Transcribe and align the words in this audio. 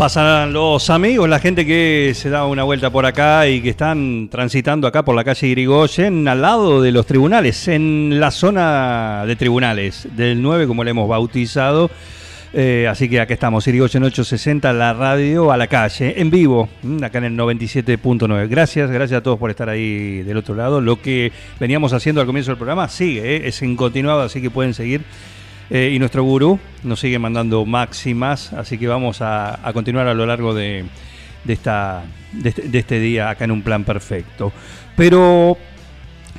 Pasan 0.00 0.54
los 0.54 0.88
amigos, 0.88 1.28
la 1.28 1.40
gente 1.40 1.66
que 1.66 2.12
se 2.14 2.30
da 2.30 2.46
una 2.46 2.62
vuelta 2.62 2.88
por 2.88 3.04
acá 3.04 3.46
y 3.46 3.60
que 3.60 3.68
están 3.68 4.30
transitando 4.30 4.86
acá 4.86 5.04
por 5.04 5.14
la 5.14 5.24
calle 5.24 5.48
Irigoyen, 5.48 6.26
al 6.26 6.40
lado 6.40 6.80
de 6.80 6.90
los 6.90 7.04
tribunales, 7.04 7.68
en 7.68 8.18
la 8.18 8.30
zona 8.30 9.24
de 9.26 9.36
tribunales 9.36 10.08
del 10.16 10.40
9, 10.40 10.66
como 10.66 10.84
le 10.84 10.92
hemos 10.92 11.06
bautizado. 11.06 11.90
Eh, 12.54 12.88
así 12.90 13.10
que 13.10 13.20
acá 13.20 13.34
estamos, 13.34 13.66
Irigoyen 13.66 14.02
860, 14.02 14.72
la 14.72 14.94
radio 14.94 15.52
a 15.52 15.58
la 15.58 15.66
calle, 15.66 16.18
en 16.18 16.30
vivo, 16.30 16.70
mm, 16.82 17.04
acá 17.04 17.18
en 17.18 17.24
el 17.24 17.36
97.9. 17.36 18.48
Gracias, 18.48 18.90
gracias 18.90 19.18
a 19.18 19.22
todos 19.22 19.38
por 19.38 19.50
estar 19.50 19.68
ahí 19.68 20.22
del 20.22 20.38
otro 20.38 20.54
lado. 20.54 20.80
Lo 20.80 21.02
que 21.02 21.30
veníamos 21.60 21.92
haciendo 21.92 22.22
al 22.22 22.26
comienzo 22.26 22.52
del 22.52 22.56
programa 22.56 22.88
sigue, 22.88 23.36
eh, 23.36 23.42
es 23.48 23.60
en 23.60 23.76
continuado, 23.76 24.22
así 24.22 24.40
que 24.40 24.48
pueden 24.48 24.72
seguir 24.72 25.02
eh, 25.70 25.92
y 25.94 25.98
nuestro 25.98 26.24
gurú 26.24 26.58
nos 26.82 26.98
sigue 26.98 27.18
mandando 27.18 27.64
máximas, 27.64 28.52
así 28.52 28.76
que 28.76 28.88
vamos 28.88 29.18
a, 29.20 29.60
continuar 29.72 30.08
a 30.08 30.14
lo 30.14 30.26
largo 30.26 30.52
de, 30.52 30.84
esta, 31.46 32.02
este, 32.44 32.62
de, 32.62 32.78
este, 32.78 32.98
día 32.98 33.30
acá 33.30 33.44
en 33.44 33.52
un 33.52 33.62
plan 33.62 33.84
perfecto. 33.84 34.52
Pero 34.96 35.56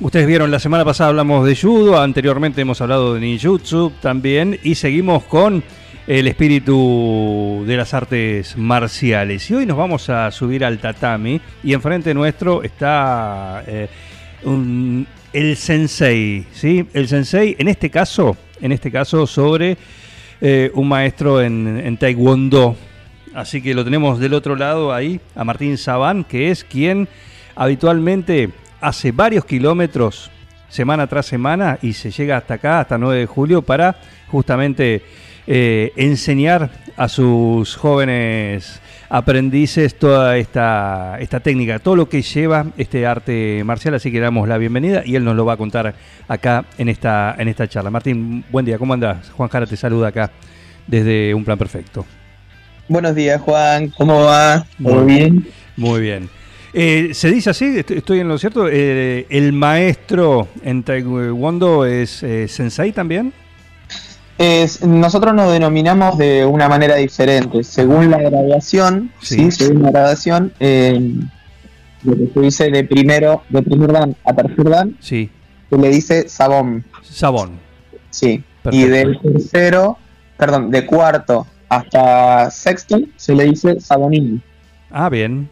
ustedes 0.01 0.27
vieron, 0.27 0.51
la 0.51 0.59
semana 0.59 0.83
pasada 0.83 1.11
hablamos 1.11 1.45
de 1.45 1.55
judo, 1.55 2.01
anteriormente 2.01 2.61
hemos 2.61 2.81
hablado 2.81 3.13
de 3.13 3.21
ninjutsu 3.21 3.93
también, 4.01 4.59
y 4.63 4.75
seguimos 4.75 5.23
con 5.23 5.63
el 6.07 6.27
espíritu 6.27 7.63
de 7.65 7.77
las 7.77 7.93
artes 7.93 8.57
marciales. 8.57 9.49
Y 9.49 9.55
hoy 9.55 9.65
nos 9.65 9.77
vamos 9.77 10.09
a 10.09 10.29
subir 10.31 10.65
al 10.65 10.79
tatami 10.79 11.39
y 11.63 11.73
enfrente 11.73 12.13
nuestro 12.13 12.63
está 12.63 13.63
eh, 13.65 13.87
el 14.43 15.55
sensei, 15.55 16.45
¿sí? 16.51 16.85
El 16.93 17.07
sensei, 17.07 17.55
en 17.57 17.69
este 17.69 17.89
caso, 17.89 18.35
en 18.61 18.71
este 18.71 18.91
caso 18.91 19.27
sobre 19.27 19.77
eh, 20.39 20.71
un 20.73 20.87
maestro 20.87 21.41
en, 21.41 21.97
Taekwondo. 21.97 22.75
Así 23.33 23.61
que 23.61 23.73
lo 23.73 23.83
tenemos 23.83 24.19
del 24.19 24.33
otro 24.33 24.55
lado 24.55 24.93
ahí, 24.93 25.19
a 25.35 25.43
Martín 25.43 25.77
Sabán, 25.77 26.23
que 26.23 26.51
es 26.51 26.63
quien 26.63 27.07
habitualmente 27.55 28.49
hace 28.79 29.11
varios 29.11 29.45
kilómetros 29.45 30.31
semana 30.67 31.07
tras 31.07 31.25
semana 31.25 31.77
y 31.81 31.93
se 31.93 32.11
llega 32.11 32.37
hasta 32.37 32.55
acá, 32.55 32.79
hasta 32.79 32.97
9 32.97 33.19
de 33.19 33.25
julio, 33.25 33.61
para 33.61 33.97
justamente 34.27 35.01
eh, 35.47 35.91
enseñar 35.95 36.71
a 36.97 37.07
sus 37.07 37.75
jóvenes 37.75 38.81
aprendices 39.11 39.95
toda 39.95 40.37
esta, 40.37 41.17
esta 41.19 41.41
técnica, 41.41 41.79
todo 41.79 41.97
lo 41.97 42.07
que 42.07 42.21
lleva 42.21 42.67
este 42.77 43.05
arte 43.05 43.61
marcial, 43.65 43.93
así 43.93 44.09
que 44.09 44.17
le 44.17 44.23
damos 44.23 44.47
la 44.47 44.57
bienvenida 44.57 45.03
y 45.05 45.15
él 45.15 45.25
nos 45.25 45.35
lo 45.35 45.43
va 45.43 45.53
a 45.53 45.57
contar 45.57 45.93
acá 46.29 46.63
en 46.77 46.87
esta, 46.87 47.35
en 47.37 47.49
esta 47.49 47.67
charla. 47.67 47.91
Martín, 47.91 48.45
buen 48.49 48.65
día, 48.65 48.77
¿cómo 48.77 48.93
andás? 48.93 49.29
Juan 49.31 49.49
Jara 49.49 49.65
te 49.65 49.75
saluda 49.75 50.07
acá 50.07 50.31
desde 50.87 51.35
Un 51.35 51.43
Plan 51.43 51.57
Perfecto. 51.57 52.05
Buenos 52.87 53.13
días, 53.13 53.41
Juan, 53.41 53.89
¿cómo 53.89 54.23
va? 54.23 54.65
¿Todo 54.81 55.05
bien? 55.05 55.45
Muy 55.75 55.99
bien. 55.99 56.29
Eh, 56.73 57.09
¿Se 57.13 57.29
dice 57.29 57.49
así? 57.49 57.83
¿Estoy 57.85 58.21
en 58.21 58.29
lo 58.29 58.37
cierto? 58.37 58.69
Eh, 58.71 59.25
¿El 59.29 59.51
maestro 59.51 60.47
en 60.63 60.83
Taekwondo 60.83 61.85
es 61.85 62.23
eh, 62.23 62.47
Sensei 62.47 62.93
también? 62.93 63.33
Nosotros 64.85 65.33
nos 65.33 65.51
denominamos 65.51 66.17
de 66.17 66.45
una 66.45 66.67
manera 66.67 66.95
diferente. 66.95 67.63
Según 67.63 68.09
la 68.09 68.17
graduación, 68.17 69.11
sí. 69.21 69.51
según 69.51 69.83
la 69.83 69.91
graduación, 69.91 70.53
eh, 70.59 70.99
lo 72.03 72.15
que 72.15 72.27
se 72.33 72.39
dice 72.39 72.71
de 72.71 72.83
primero, 72.83 73.43
de 73.49 73.61
primer 73.61 73.91
dan 73.91 74.15
a 74.25 74.33
tercer 74.33 74.69
dan, 74.69 74.97
sí. 74.99 75.29
se 75.69 75.77
le 75.77 75.89
dice 75.89 76.29
sabón. 76.29 76.83
Sabón. 77.01 77.59
Sí. 78.09 78.43
Y 78.71 78.83
del 78.83 79.19
tercero, 79.19 79.97
perdón, 80.37 80.71
de 80.71 80.85
cuarto 80.85 81.47
hasta 81.69 82.51
sexto, 82.51 82.99
se 83.15 83.33
le 83.33 83.45
dice 83.45 83.79
sabonín. 83.79 84.41
Ah, 84.89 85.09
bien. 85.09 85.49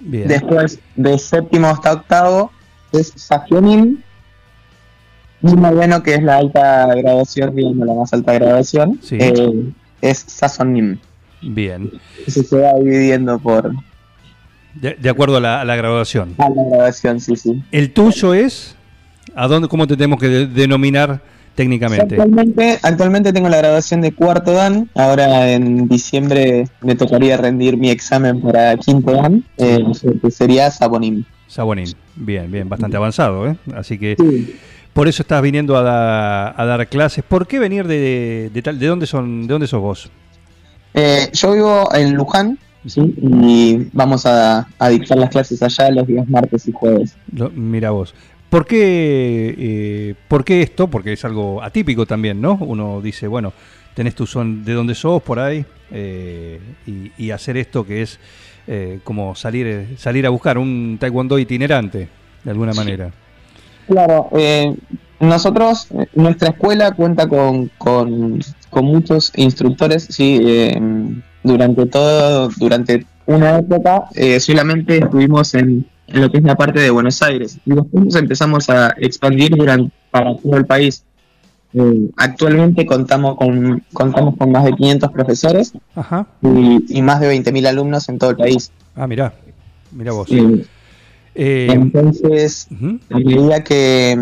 bien. 0.00 0.28
Después, 0.28 0.78
de 0.94 1.18
séptimo 1.18 1.68
hasta 1.68 1.92
octavo, 1.92 2.50
es 2.92 3.12
safionín 3.16 4.04
muy 5.40 5.74
bueno 5.74 6.02
que 6.02 6.14
es 6.14 6.22
la 6.22 6.38
alta 6.38 6.94
graduación, 6.94 7.54
digamos, 7.54 7.86
la 7.86 7.94
más 7.94 8.12
alta 8.12 8.32
graduación, 8.34 8.98
eh, 9.10 9.72
es 10.00 10.24
Sasonim. 10.26 10.98
Bien. 11.42 11.90
Se 12.26 12.42
va 12.56 12.72
dividiendo 12.78 13.38
por... 13.38 13.72
De, 14.74 15.10
acuerdo 15.10 15.38
a 15.38 15.64
la, 15.64 15.76
graduación. 15.76 16.34
A 16.38 16.48
la 16.48 16.64
graduación, 16.70 17.20
sí, 17.20 17.36
sí. 17.36 17.62
¿El 17.72 17.92
tuyo 17.92 18.34
es? 18.34 18.76
¿A 19.34 19.48
dónde, 19.48 19.68
cómo 19.68 19.86
te 19.86 19.96
tenemos 19.96 20.20
que 20.20 20.28
denominar 20.28 21.20
técnicamente? 21.54 22.14
Actualmente, 22.14 22.78
actualmente 22.82 23.32
tengo 23.32 23.48
la 23.48 23.58
graduación 23.58 24.00
de 24.00 24.12
cuarto 24.12 24.52
dan. 24.52 24.88
Ahora 24.94 25.50
en 25.50 25.88
diciembre 25.88 26.68
me 26.80 26.94
tocaría 26.94 27.36
rendir 27.36 27.76
mi 27.76 27.90
examen 27.90 28.40
para 28.40 28.76
quinto 28.76 29.12
dan, 29.12 29.44
eh, 29.56 29.84
que 30.22 30.30
sería 30.30 30.70
Sabonim. 30.70 31.24
Sabonim, 31.48 31.88
bien, 32.14 32.50
bien, 32.50 32.68
bastante 32.68 32.96
avanzado, 32.96 33.48
¿eh? 33.48 33.56
Así 33.74 33.98
que... 33.98 34.16
Por 34.98 35.06
eso 35.06 35.22
estás 35.22 35.40
viniendo 35.42 35.76
a, 35.76 36.52
dar 36.58 36.88
clases. 36.88 37.22
¿Por 37.22 37.46
qué 37.46 37.60
venir 37.60 37.86
de, 37.86 38.50
tal? 38.64 38.80
¿De 38.80 38.86
dónde 38.88 39.06
son? 39.06 39.46
¿De 39.46 39.52
dónde 39.52 39.68
sos 39.68 39.80
vos? 39.80 40.10
Eh, 40.92 41.30
yo 41.34 41.52
vivo 41.52 41.88
en 41.94 42.14
Luján 42.14 42.58
y 42.84 43.76
vamos 43.92 44.26
a, 44.26 44.66
dictar 44.90 45.16
las 45.18 45.30
clases 45.30 45.62
allá 45.62 45.92
los 45.92 46.04
días 46.04 46.28
martes 46.28 46.66
y 46.66 46.72
jueves. 46.72 47.16
mira 47.54 47.92
vos. 47.92 48.12
¿Por 48.50 48.66
qué, 48.66 49.54
eh, 49.56 50.14
¿Por 50.26 50.44
qué 50.44 50.62
esto? 50.62 50.88
Porque 50.88 51.12
es 51.12 51.24
algo 51.24 51.62
atípico 51.62 52.04
también, 52.04 52.40
¿no? 52.40 52.54
Uno 52.60 53.00
dice, 53.00 53.28
bueno, 53.28 53.52
tenés 53.94 54.16
tu 54.16 54.26
son 54.26 54.64
de 54.64 54.72
dónde 54.72 54.96
sos 54.96 55.22
por 55.22 55.38
ahí 55.38 55.64
eh, 55.92 56.58
y, 57.16 57.30
hacer 57.30 57.56
esto 57.56 57.86
que 57.86 58.02
es 58.02 58.18
como 59.04 59.36
salir, 59.36 59.94
salir 59.96 60.26
a 60.26 60.30
buscar 60.30 60.58
un 60.58 60.96
taekwondo 60.98 61.38
itinerante, 61.38 62.08
de 62.42 62.50
alguna 62.50 62.72
manera. 62.72 63.12
Claro, 63.88 64.28
eh, 64.32 64.76
nosotros, 65.18 65.88
nuestra 66.14 66.50
escuela 66.50 66.92
cuenta 66.92 67.26
con, 67.26 67.70
con, 67.78 68.38
muchos 68.82 69.32
instructores, 69.34 70.06
sí, 70.10 70.38
eh, 70.42 70.78
durante 71.42 71.86
todo, 71.86 72.50
durante 72.58 73.06
una 73.26 73.58
época 73.58 74.04
eh, 74.14 74.38
solamente 74.40 74.98
estuvimos 74.98 75.54
en, 75.54 75.86
lo 76.08 76.30
que 76.30 76.38
es 76.38 76.44
la 76.44 76.54
parte 76.54 76.80
de 76.80 76.90
Buenos 76.90 77.20
Aires 77.22 77.58
y 77.64 77.74
después 77.74 78.14
empezamos 78.14 78.68
a 78.70 78.94
expandir 78.98 79.56
durante, 79.56 79.90
para 80.10 80.36
todo 80.36 80.56
el 80.56 80.66
país. 80.66 81.02
actualmente 82.16 82.84
contamos 82.84 83.36
con, 83.36 83.82
contamos 83.94 84.36
con 84.36 84.52
más 84.52 84.64
de 84.64 84.72
500 84.72 85.10
profesores 85.12 85.72
Y, 86.42 87.02
más 87.02 87.20
de 87.20 87.42
20.000 87.42 87.66
alumnos 87.66 88.08
en 88.10 88.18
todo 88.18 88.30
el 88.30 88.36
país. 88.36 88.70
Ah, 88.94 89.06
mira, 89.06 89.32
mira 89.92 90.12
vos. 90.12 90.28
Eh, 91.40 91.68
Entonces, 91.70 92.66
a 93.10 93.18
medida 93.20 93.62
que, 93.62 94.18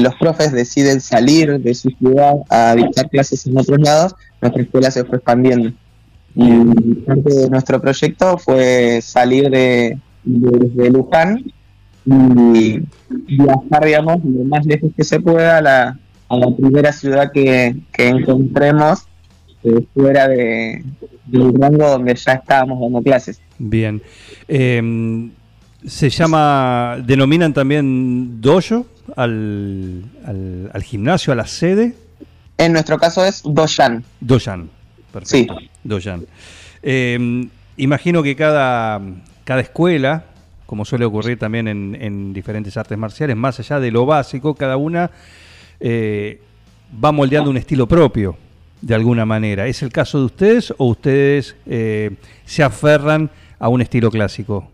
los 0.00 0.14
profes 0.14 0.52
deciden 0.52 1.00
salir 1.00 1.58
de 1.58 1.74
su 1.74 1.90
ciudad 1.90 2.36
a 2.48 2.76
dictar 2.76 3.10
clases 3.10 3.44
en 3.46 3.58
otros 3.58 3.80
lados, 3.80 4.14
nuestra 4.40 4.62
escuela 4.62 4.90
se 4.92 5.04
fue 5.04 5.16
expandiendo. 5.16 5.72
Y 6.36 6.50
parte 7.04 7.34
de 7.34 7.50
nuestro 7.50 7.80
proyecto 7.80 8.38
fue 8.38 9.00
salir 9.02 9.50
de, 9.50 9.98
de, 10.22 10.90
Luján 10.90 11.44
y 12.06 12.78
viajar, 13.10 13.84
digamos, 13.84 14.24
lo 14.24 14.44
más 14.44 14.64
lejos 14.64 14.92
que 14.96 15.02
se 15.02 15.18
pueda 15.18 15.58
a 15.58 15.62
la, 15.62 15.98
a 16.28 16.36
la 16.36 16.56
primera 16.56 16.92
ciudad 16.92 17.32
que, 17.32 17.74
encontremos 17.98 19.00
eh, 19.64 19.84
fuera 19.92 20.28
de, 20.28 20.84
del 21.26 21.52
rango 21.54 21.88
donde 21.88 22.14
ya 22.14 22.34
estábamos 22.34 22.80
dando 22.80 23.02
clases. 23.02 23.40
Bien. 23.58 24.00
Eh, 24.46 25.28
se 25.86 26.10
llama, 26.10 26.96
denominan 27.04 27.52
también 27.52 28.40
dojo 28.40 28.86
al, 29.16 30.04
al, 30.72 30.82
gimnasio, 30.82 31.32
a 31.32 31.36
la 31.36 31.46
sede. 31.46 31.94
En 32.58 32.72
nuestro 32.72 32.98
caso 32.98 33.24
es 33.24 33.42
doyan. 33.44 34.04
Doyan, 34.20 34.70
perfecto. 35.12 35.56
Sí. 35.58 35.70
Doyan. 35.82 36.26
Em, 36.82 37.48
imagino 37.76 38.22
que 38.22 38.36
cada, 38.36 39.00
cada 39.44 39.60
escuela, 39.60 40.24
como 40.66 40.84
suele 40.84 41.04
ocurrir 41.04 41.38
también 41.38 41.68
en, 41.68 41.96
en, 42.00 42.32
diferentes 42.32 42.76
artes 42.76 42.96
marciales, 42.96 43.36
más 43.36 43.58
allá 43.58 43.80
de 43.80 43.90
lo 43.90 44.06
básico, 44.06 44.54
cada 44.54 44.76
una 44.76 45.10
eh, 45.80 46.40
va 47.02 47.12
moldeando 47.12 47.50
un 47.50 47.56
estilo 47.56 47.86
propio, 47.88 48.36
de 48.80 48.94
alguna 48.94 49.24
manera. 49.24 49.66
¿Es 49.66 49.82
el 49.82 49.90
caso 49.90 50.18
de 50.18 50.24
ustedes 50.26 50.74
o 50.76 50.86
ustedes 50.86 51.56
eh, 51.66 52.10
se 52.44 52.62
aferran 52.62 53.30
a 53.58 53.68
un 53.68 53.80
estilo 53.80 54.10
clásico? 54.10 54.71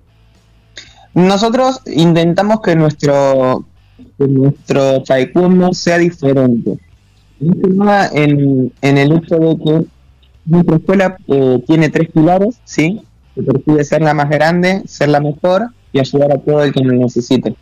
Nosotros 1.14 1.80
intentamos 1.86 2.60
que 2.60 2.76
nuestro, 2.76 3.64
que 4.18 4.28
nuestro 4.28 5.02
taekwondo 5.02 5.72
sea 5.72 5.98
diferente. 5.98 6.78
En, 7.40 8.72
en 8.82 8.98
el 8.98 9.12
hecho 9.12 9.36
de 9.36 9.56
que 9.56 9.86
nuestra 10.44 10.76
escuela 10.76 11.16
eh, 11.28 11.62
tiene 11.66 11.88
tres 11.88 12.08
pilares, 12.10 12.60
¿sí? 12.64 13.02
Que 13.34 13.42
persigue 13.42 13.84
ser 13.84 14.02
la 14.02 14.14
más 14.14 14.28
grande, 14.28 14.82
ser 14.86 15.10
la 15.10 15.20
mejor 15.20 15.68
y 15.92 16.00
ayudar 16.00 16.32
a 16.32 16.38
todo 16.38 16.62
el 16.62 16.72
que 16.72 16.82
lo 16.82 16.92
necesite. 16.92 17.54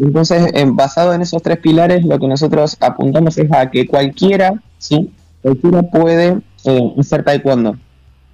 Entonces, 0.00 0.52
basado 0.72 1.14
en 1.14 1.22
esos 1.22 1.40
tres 1.42 1.58
pilares, 1.58 2.04
lo 2.04 2.18
que 2.18 2.26
nosotros 2.26 2.76
apuntamos 2.80 3.38
es 3.38 3.50
a 3.52 3.70
que 3.70 3.86
cualquiera, 3.86 4.60
¿sí? 4.78 5.10
Cualquiera 5.42 5.82
puede 5.82 6.38
eh, 6.64 6.94
hacer 6.98 7.22
taekwondo. 7.24 7.76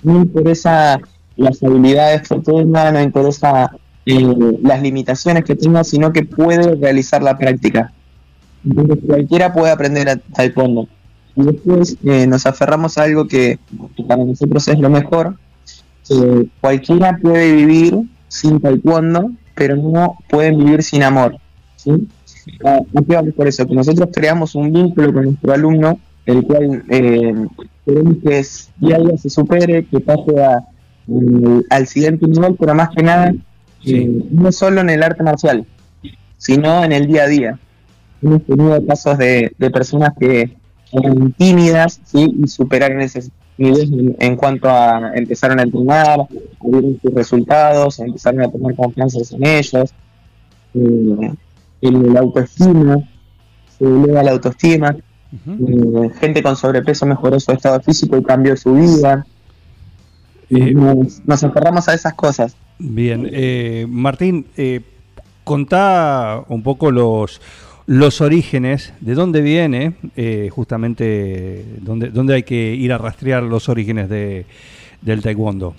No 0.02 0.16
interesa 0.16 0.98
las 1.36 1.62
habilidades 1.62 2.28
que 2.28 2.38
tenga, 2.40 2.90
no 2.92 3.00
interesa 3.00 3.70
eh, 4.06 4.58
las 4.62 4.82
limitaciones 4.82 5.44
que 5.44 5.54
tenga, 5.54 5.84
sino 5.84 6.12
que 6.12 6.24
puede 6.24 6.74
realizar 6.76 7.22
la 7.22 7.36
práctica. 7.36 7.92
Entonces, 8.64 8.98
cualquiera 9.06 9.52
puede 9.52 9.72
aprender 9.72 10.08
a 10.08 10.16
taekwondo. 10.16 10.88
Y 11.34 11.44
después 11.44 11.96
eh, 12.04 12.26
nos 12.26 12.46
aferramos 12.46 12.98
a 12.98 13.04
algo 13.04 13.26
que, 13.26 13.58
para 14.06 14.24
nosotros 14.24 14.68
es 14.68 14.78
lo 14.78 14.90
mejor. 14.90 15.36
cualquiera 16.60 17.16
puede 17.20 17.52
vivir 17.52 17.98
sin 18.28 18.60
taekwondo, 18.60 19.30
pero 19.54 19.76
no 19.76 20.16
pueden 20.28 20.58
vivir 20.58 20.82
sin 20.82 21.02
amor. 21.02 21.36
¿sí? 21.76 22.08
Ah, 22.64 22.80
por 23.36 23.46
eso, 23.46 23.66
que 23.66 23.74
nosotros 23.74 24.08
creamos 24.12 24.54
un 24.54 24.72
vínculo 24.72 25.12
con 25.12 25.24
nuestro 25.24 25.52
alumno, 25.52 25.98
el 26.26 26.42
cual 26.44 26.84
eh, 26.88 27.34
queremos 27.84 28.16
que 28.22 28.44
día 28.78 28.96
a 28.96 29.00
día 29.00 29.18
se 29.18 29.30
supere, 29.30 29.84
que 29.84 30.00
pase 30.00 30.32
al 31.70 31.86
siguiente 31.86 32.26
nivel, 32.26 32.56
pero 32.58 32.74
más 32.74 32.90
que 32.90 33.02
nada, 33.02 33.32
eh, 33.84 34.22
no 34.30 34.52
solo 34.52 34.80
en 34.80 34.90
el 34.90 35.02
arte 35.02 35.22
marcial, 35.22 35.66
sino 36.38 36.84
en 36.84 36.92
el 36.92 37.06
día 37.06 37.24
a 37.24 37.28
día. 37.28 37.58
Hemos 38.22 38.44
tenido 38.44 38.86
casos 38.86 39.18
de, 39.18 39.52
de 39.58 39.70
personas 39.70 40.10
que 40.18 40.56
eran 40.92 41.32
tímidas 41.32 42.00
¿sí? 42.04 42.32
y 42.42 42.46
superaron 42.46 43.00
ese 43.00 43.30
nivel 43.56 44.16
en, 44.18 44.36
cuanto 44.36 44.68
a 44.68 45.12
empezaron 45.14 45.58
a 45.58 45.62
entrenar, 45.62 46.20
vieron 46.62 46.98
sus 47.00 47.14
resultados, 47.14 47.98
empezaron 47.98 48.42
a 48.42 48.50
tener 48.50 48.76
confianza 48.76 49.18
en 49.34 49.46
ellos, 49.46 49.94
eh, 50.74 51.32
el, 51.80 52.16
autoestima, 52.16 52.96
se 53.78 53.84
eleva 53.84 54.22
la 54.22 54.32
autoestima, 54.32 54.96
eh, 55.32 56.10
gente 56.20 56.42
con 56.42 56.56
sobrepeso 56.56 57.06
mejoró 57.06 57.40
su 57.40 57.52
estado 57.52 57.80
físico 57.80 58.16
y 58.16 58.22
cambió 58.22 58.56
su 58.56 58.74
vida. 58.74 59.26
Eh, 60.50 60.74
nos, 60.74 61.24
nos, 61.24 61.42
aferramos 61.42 61.88
a 61.88 61.94
esas 61.94 62.12
cosas. 62.12 62.54
Bien, 62.84 63.30
Martín, 63.90 64.46
contá 65.44 66.42
un 66.48 66.62
poco 66.62 66.90
los 66.90 67.40
los 67.86 68.20
orígenes, 68.20 68.92
de 69.00 69.14
dónde 69.14 69.40
viene, 69.40 69.94
eh, 70.16 70.48
justamente, 70.50 71.64
dónde, 71.80 72.10
dónde 72.10 72.34
hay 72.34 72.42
que 72.42 72.74
ir 72.74 72.92
a 72.92 72.98
rastrear 72.98 73.42
los 73.42 73.68
orígenes 73.68 74.08
de, 74.08 74.46
del 75.00 75.22
taekwondo. 75.22 75.74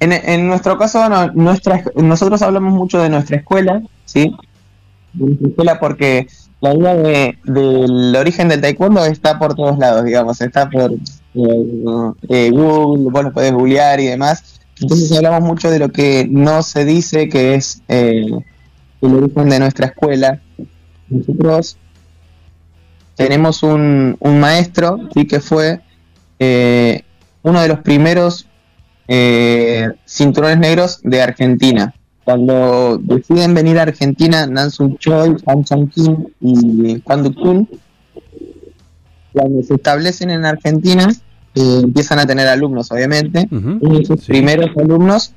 En, 0.00 0.46
nuestro 0.46 0.78
caso, 0.78 1.08
nuestra, 1.34 1.82
nosotros 1.96 2.40
hablamos 2.42 2.72
mucho 2.72 3.02
de 3.02 3.08
nuestra 3.08 3.38
escuela, 3.38 3.82
¿sí? 4.04 4.32
De 5.14 5.48
escuela 5.48 5.80
porque 5.80 6.28
la 6.60 6.72
idea 6.72 6.94
de, 6.94 7.38
del 7.42 8.14
origen 8.14 8.48
del 8.48 8.60
taekwondo 8.60 9.04
está 9.06 9.40
por 9.40 9.56
todos 9.56 9.76
lados, 9.78 10.04
digamos, 10.04 10.40
está 10.40 10.70
por 10.70 10.92
eh, 10.92 12.12
eh, 12.28 12.50
Google, 12.52 13.10
vos 13.10 13.24
lo 13.24 13.32
podés 13.32 13.52
googlear 13.52 13.98
y 13.98 14.06
demás. 14.06 14.57
Entonces 14.80 15.12
hablamos 15.12 15.42
mucho 15.42 15.70
de 15.70 15.78
lo 15.78 15.90
que 15.90 16.26
no 16.30 16.62
se 16.62 16.84
dice 16.84 17.28
que 17.28 17.54
es 17.54 17.82
el 17.88 18.44
origen 19.00 19.48
de 19.48 19.58
nuestra 19.58 19.86
escuela, 19.86 20.40
nosotros 21.08 21.76
tenemos 23.14 23.62
un, 23.62 24.16
un 24.20 24.40
maestro 24.40 25.08
¿sí? 25.12 25.26
que 25.26 25.40
fue 25.40 25.80
eh, 26.38 27.02
uno 27.42 27.60
de 27.60 27.68
los 27.68 27.80
primeros 27.80 28.46
eh, 29.08 29.88
cinturones 30.06 30.58
negros 30.58 31.00
de 31.02 31.22
Argentina. 31.22 31.94
Cuando 32.24 32.98
deciden 32.98 33.54
venir 33.54 33.78
a 33.78 33.82
Argentina, 33.82 34.46
Nansun 34.46 34.98
Choi, 34.98 35.34
Han 35.46 35.64
Chang 35.64 35.88
Kim 35.88 36.26
y 36.40 37.00
Juan 37.02 37.32
Kun, 37.32 37.68
cuando 39.32 39.62
se 39.62 39.74
establecen 39.74 40.30
en 40.30 40.44
Argentina, 40.44 41.08
eh, 41.58 41.80
empiezan 41.84 42.18
a 42.18 42.26
tener 42.26 42.46
alumnos, 42.48 42.90
obviamente. 42.92 43.48
Uno 43.50 43.98
de 43.98 44.04
sus 44.04 44.24
primeros 44.26 44.70
alumnos 44.76 45.34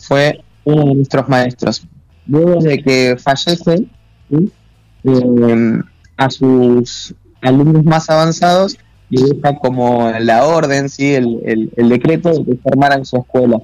fue 0.00 0.40
uno 0.64 0.84
de 0.86 0.94
nuestros 0.94 1.28
maestros 1.28 1.86
luego 2.28 2.60
de 2.60 2.78
que 2.82 3.16
fallece 3.18 3.86
eh, 4.30 5.82
a 6.16 6.30
sus 6.30 7.14
alumnos 7.40 7.84
más 7.84 8.08
avanzados 8.10 8.76
y 9.10 9.22
deja 9.22 9.56
como 9.56 10.10
la 10.20 10.44
orden, 10.46 10.88
¿sí? 10.88 11.14
el, 11.14 11.70
decreto 11.76 12.30
de 12.30 12.44
que 12.44 12.56
formaran 12.56 13.04
su 13.04 13.16
escuela. 13.16 13.58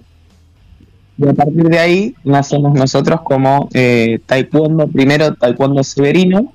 Y 1.19 1.29
a 1.29 1.35
partir 1.35 1.65
de 1.65 1.79
ahí 1.79 2.15
nacemos 2.25 2.75
nosotros 2.75 3.21
como 3.23 3.69
eh, 3.75 4.21
taekwondo, 4.27 4.89
primero 4.89 5.35
taekwondo 5.35 5.85
severino, 5.85 6.53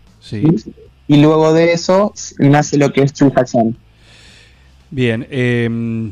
y 1.07 1.18
luego 1.18 1.54
de 1.54 1.74
eso 1.74 2.13
nace 2.40 2.78
lo 2.78 2.92
que 2.92 3.04
es 3.04 3.13
Chuhachan. 3.13 3.78
Bien, 4.91 5.27
em, 5.30 6.12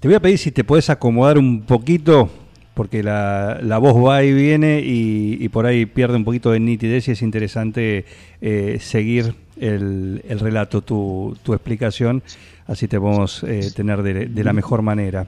te 0.00 0.08
voy 0.08 0.14
a 0.14 0.20
pedir 0.20 0.36
si 0.38 0.52
te 0.52 0.62
puedes 0.62 0.90
acomodar 0.90 1.38
un 1.38 1.62
poquito 1.62 2.30
porque 2.74 3.02
la, 3.02 3.58
la, 3.62 3.78
voz 3.78 3.96
va 3.96 4.22
y 4.22 4.32
viene 4.32 4.80
y, 4.84 5.48
por 5.48 5.66
ahí 5.66 5.84
pierde 5.84 6.14
un 6.14 6.24
poquito 6.24 6.52
de 6.52 6.60
nitidez 6.60 7.08
y 7.08 7.12
es 7.12 7.22
interesante 7.22 8.04
eh, 8.40 8.78
seguir 8.80 9.34
el, 9.56 10.22
el, 10.28 10.38
relato, 10.38 10.82
tu, 10.82 11.36
tu, 11.42 11.54
explicación, 11.54 12.22
así 12.68 12.86
te 12.86 13.00
podemos 13.00 13.42
eh, 13.42 13.72
tener 13.74 14.02
de, 14.02 14.44
la 14.44 14.52
mejor 14.52 14.82
manera. 14.82 15.26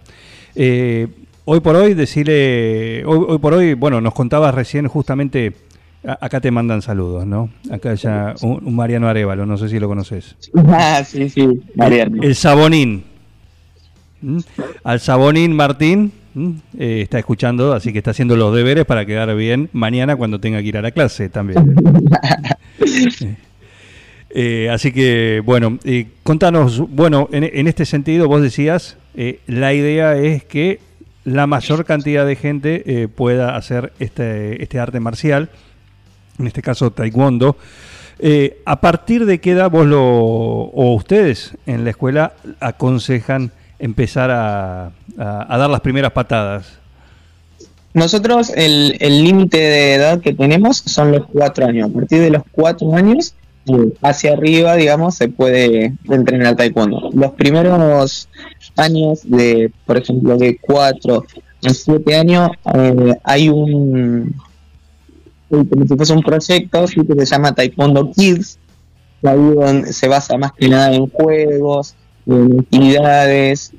Eh, 0.55 1.08
hoy 1.47 1.58
por 1.58 1.75
hoy, 1.75 1.94
decirle, 1.94 3.02
hoy, 3.05 3.38
por 3.38 3.55
hoy, 3.55 3.75
bueno, 3.75 4.00
nos 4.00 4.14
contabas 4.14 4.55
recién 4.55 4.87
justamente, 4.87 5.55
acá 6.05 6.41
te 6.41 6.50
mandan 6.50 6.82
saludos, 6.82 7.26
¿no? 7.26 7.50
Acá 7.70 7.94
ya 7.94 8.35
un, 8.43 8.75
Mariano 8.75 9.08
Arevalo, 9.08 9.47
no 9.47 9.56
sé 9.56 9.69
si 9.69 9.79
lo 9.79 9.88
conoces. 9.88 10.37
Ah, 10.69 11.02
sí, 11.05 11.29
sí, 11.29 11.49
Mariano. 11.75 12.23
El, 12.23 12.35
Sabonín. 12.35 13.05
¿Mm? 14.23 14.38
Al 14.85 15.00
Sabonín 15.00 15.55
Martín 15.55 16.12
Mm, 16.32 16.50
eh, 16.79 17.00
está 17.02 17.19
escuchando, 17.19 17.73
así 17.73 17.93
que 17.93 17.99
está 17.99 18.12
haciendo 18.12 18.37
los 18.37 18.55
deberes 18.55 18.85
para 18.85 19.05
quedar 19.05 19.35
bien 19.35 19.69
mañana 19.73 20.14
cuando 20.14 20.38
tenga 20.38 20.61
que 20.61 20.69
ir 20.69 20.76
a 20.76 20.82
la 20.82 20.91
clase 20.91 21.29
también. 21.29 21.75
Eh, 24.33 24.71
así 24.71 24.92
que, 24.92 25.42
bueno, 25.45 25.80
eh, 25.83 26.07
contanos, 26.23 26.78
bueno, 26.88 27.28
en, 27.33 27.66
este 27.66 27.85
sentido 27.85 28.28
vos 28.28 28.40
decías, 28.40 28.97
la 29.49 29.75
idea 29.75 30.16
es 30.16 30.45
que 30.45 30.78
la 31.25 31.49
mayor 31.49 31.85
cantidad 31.85 32.25
de 32.25 32.37
gente 32.37 33.09
pueda 33.09 33.57
hacer 33.57 33.92
este, 33.99 34.62
este 34.62 34.78
arte 34.78 35.00
marcial, 35.00 35.50
en 36.40 36.47
este 36.47 36.62
caso 36.62 36.90
taekwondo. 36.90 37.56
¿A 38.66 38.80
partir 38.80 39.25
de 39.25 39.40
qué 39.40 39.52
edad 39.52 39.70
vos 39.70 39.87
lo, 39.87 40.02
o 40.02 40.94
ustedes 40.94 41.56
en 41.66 41.85
la 41.85 41.90
escuela 41.90 42.35
aconsejan 42.59 43.50
empezar 43.78 44.30
a, 44.30 44.90
dar 45.16 45.70
las 45.70 45.80
primeras 45.80 46.12
patadas? 46.12 46.66
Nosotros 47.94 48.52
el 48.54 49.25
límite 49.25 49.56
de 49.56 49.94
edad 49.94 50.20
que 50.20 50.35
tenemos 50.35 50.78
son 50.78 51.12
los 51.12 51.26
cuatro 51.32 51.66
años. 51.66 51.88
A 51.90 51.92
partir 51.92 52.20
de 52.20 52.30
los 52.30 52.42
cuatro 52.52 52.94
años 52.94 53.35
eh, 53.66 53.92
hacia 54.02 54.32
arriba, 54.32 54.75
digamos, 54.76 55.16
se 55.16 55.28
puede 55.28 55.92
entrenar 56.09 56.56
taekwondo. 56.56 57.11
Los 57.12 57.32
primeros 57.32 58.28
años 58.76 59.20
de, 59.25 59.70
por 59.85 59.99
ejemplo, 59.99 60.37
de 60.37 60.56
cuatro 60.59 61.25
a 61.64 61.70
siete 61.70 62.16
años, 62.16 62.50
eh, 62.75 63.14
hay 63.23 63.50
un 63.50 64.35
como 65.50 65.87
si 65.87 65.97
fuese 65.97 66.12
un 66.12 66.23
proyecto 66.23 66.87
que 66.87 67.26
se 67.26 67.35
llama 67.35 67.54
Taekwondo 67.54 68.11
Kids, 68.12 68.59
ahí 69.25 69.54
donde 69.54 69.92
se 69.92 70.09
basa 70.09 70.38
más 70.38 70.52
que 70.52 70.69
nada 70.69 70.95
en 70.95 71.07
juegos, 71.09 71.97
actividades, 72.59 73.73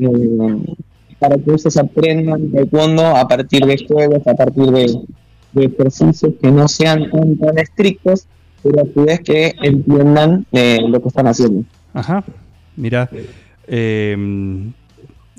para 1.20 1.38
que 1.38 1.51
ellos 1.51 1.78
aprendan 1.78 2.51
taekwondo 2.51 3.06
a 3.16 3.28
partir 3.28 3.66
de 3.66 3.86
juegos, 3.88 4.25
a 4.28 4.34
partir 4.34 4.66
de, 4.66 5.00
ejercicios 5.54 6.34
que 6.42 6.51
no 6.51 6.68
sean 6.68 7.10
tan, 7.12 7.58
estrictos, 7.58 8.25
pero 8.63 8.82
a 8.82 8.86
su 8.86 9.24
que 9.24 9.54
entiendan 9.62 10.46
eh, 10.51 10.80
lo 10.88 11.01
que 11.01 11.10
están 11.10 11.28
haciendo. 11.28 11.66
Ajá, 11.94 12.24
mira, 12.78 13.10
em, 13.68 14.72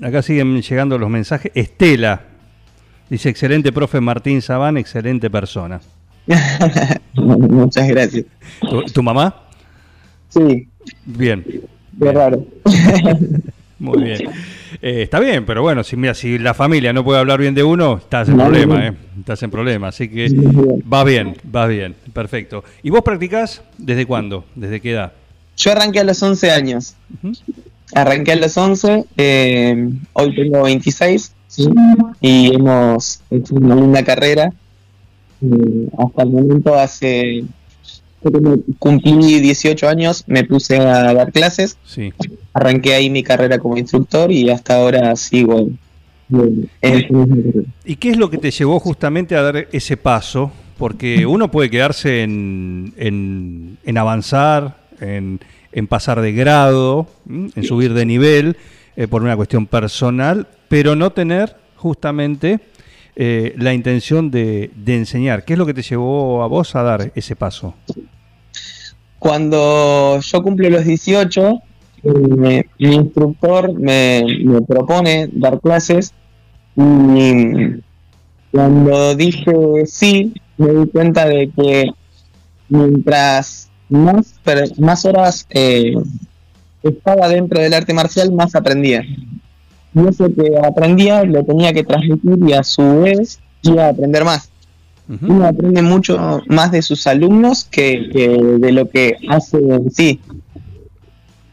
acá 0.01 0.21
siguen 0.21 0.61
llegando 0.61 0.97
los 0.97 1.09
mensajes. 1.09 1.51
Estela 1.55 2.21
dice: 3.09 3.29
excelente 3.29 3.71
profe 3.71 3.99
Martín 4.01 4.41
Sabán, 4.41 4.77
excelente 4.77 5.29
persona. 5.31 5.81
Muchas 7.15 7.87
gracias. 7.87 8.25
¿Tu 8.93 9.03
mamá? 9.03 9.35
Sí. 10.29 10.67
Bien. 11.05 11.43
Qué 12.01 12.11
raro. 12.11 12.45
Muy 13.79 14.03
bien. 14.03 14.29
Eh, 14.81 15.03
está 15.03 15.19
bien, 15.19 15.45
pero 15.45 15.61
bueno, 15.61 15.83
si, 15.83 15.95
mira, 15.97 16.13
si 16.13 16.39
la 16.39 16.53
familia 16.53 16.93
no 16.93 17.03
puede 17.03 17.19
hablar 17.19 17.39
bien 17.39 17.53
de 17.53 17.63
uno, 17.63 17.97
estás 17.97 18.29
en 18.29 18.37
No, 18.37 18.45
problema, 18.45 18.77
no. 18.79 18.85
¿eh? 18.87 18.93
Estás 19.19 19.43
en 19.43 19.51
problema, 19.51 19.89
así 19.89 20.07
que 20.07 20.27
va 20.91 21.03
bien, 21.03 21.35
va 21.53 21.67
bien, 21.67 21.95
perfecto. 22.13 22.63
¿Y 22.81 22.89
vos 22.89 23.01
practicás 23.01 23.61
desde 23.77 24.05
cuándo? 24.05 24.45
¿Desde 24.55 24.79
qué 24.81 24.91
edad? 24.91 25.11
Yo 25.57 25.71
arranqué 25.71 25.99
a 25.99 26.03
los 26.03 26.21
11 26.23 26.51
años. 26.51 26.95
Arranqué 27.93 28.31
a 28.31 28.35
los 28.37 28.57
11, 28.57 29.05
eh, 29.17 29.89
hoy 30.13 30.35
tengo 30.35 30.63
26 30.63 31.33
¿sí? 31.47 31.69
y 32.21 32.55
hemos 32.55 33.21
hecho 33.29 33.55
una 33.55 33.75
linda 33.75 34.03
carrera. 34.03 34.51
Eh, 35.43 35.87
hasta 35.97 36.23
el 36.23 36.29
momento, 36.29 36.73
hace 36.75 37.43
cumplí 38.79 39.39
18 39.41 39.87
años, 39.89 40.23
me 40.27 40.43
puse 40.45 40.77
a 40.79 41.13
dar 41.13 41.31
clases, 41.31 41.77
Sí. 41.85 42.13
arranqué 42.53 42.93
ahí 42.93 43.09
mi 43.09 43.23
carrera 43.23 43.59
como 43.59 43.77
instructor 43.77 44.31
y 44.31 44.49
hasta 44.49 44.77
ahora 44.77 45.15
sigo 45.15 45.67
eh, 46.33 46.65
en 46.81 46.95
misma 46.95 47.27
carrera. 47.27 47.61
¿Y 47.85 47.95
qué 47.97 48.09
es 48.11 48.17
lo 48.17 48.29
que 48.29 48.37
te 48.37 48.51
llevó 48.51 48.79
justamente 48.79 49.35
a 49.35 49.41
dar 49.41 49.67
ese 49.71 49.97
paso? 49.97 50.51
Porque 50.77 51.25
uno 51.25 51.51
puede 51.51 51.69
quedarse 51.69 52.23
en, 52.23 52.93
en- 52.97 53.77
en 53.83 53.97
avanzar, 53.97 54.77
en, 54.99 55.39
en 55.71 55.87
pasar 55.87 56.21
de 56.21 56.31
grado, 56.31 57.07
en 57.29 57.63
subir 57.63 57.93
de 57.93 58.05
nivel 58.05 58.57
eh, 58.95 59.07
por 59.07 59.21
una 59.21 59.35
cuestión 59.35 59.67
personal, 59.67 60.47
pero 60.69 60.95
no 60.95 61.11
tener 61.11 61.55
justamente 61.75 62.59
eh, 63.15 63.53
la 63.57 63.73
intención 63.73 64.31
de, 64.31 64.71
enseñar. 64.85 65.45
¿Qué 65.45 65.53
es 65.53 65.59
lo 65.59 65.65
que 65.65 65.73
te 65.73 65.81
llevó 65.81 66.43
a 66.43 66.47
vos 66.47 66.75
a 66.75 66.83
dar 66.83 67.11
ese 67.15 67.35
paso? 67.35 67.75
Cuando 69.19 70.19
yo 70.19 70.43
cumplo 70.43 70.69
los 70.69 70.83
18, 70.83 71.61
eh, 72.03 72.63
mi 72.79 72.95
instructor 72.95 73.73
me, 73.79 74.23
me 74.43 74.61
propone 74.61 75.29
dar 75.31 75.59
clases 75.61 76.13
y 76.75 77.81
cuando 78.51 79.15
dije 79.15 79.85
sí, 79.85 80.33
me 80.57 80.73
di 80.73 80.87
cuenta 80.89 81.25
de 81.25 81.51
que 81.55 81.91
mientras 82.69 83.69
más, 83.89 84.39
más 84.77 85.05
horas 85.05 85.45
eh, 85.49 85.93
estaba 86.81 87.29
dentro 87.29 87.61
del 87.61 87.73
arte 87.73 87.93
marcial, 87.93 88.31
más 88.31 88.55
aprendía. 88.55 89.03
Y 89.95 90.07
eso 90.07 90.27
que 90.33 90.57
aprendía 90.63 91.23
lo 91.23 91.43
tenía 91.43 91.73
que 91.73 91.83
transmitir 91.83 92.37
y 92.47 92.53
a 92.53 92.63
su 92.63 93.01
vez 93.01 93.39
iba 93.63 93.85
a 93.85 93.89
aprender 93.89 94.25
más 94.25 94.53
uno 95.07 95.45
aprende 95.45 95.81
mucho 95.81 96.41
más 96.47 96.71
de 96.71 96.81
sus 96.81 97.05
alumnos 97.07 97.65
que, 97.65 98.09
que 98.11 98.29
de 98.29 98.71
lo 98.71 98.89
que 98.89 99.17
hace 99.29 99.57
en 99.57 99.91
sí. 99.91 100.19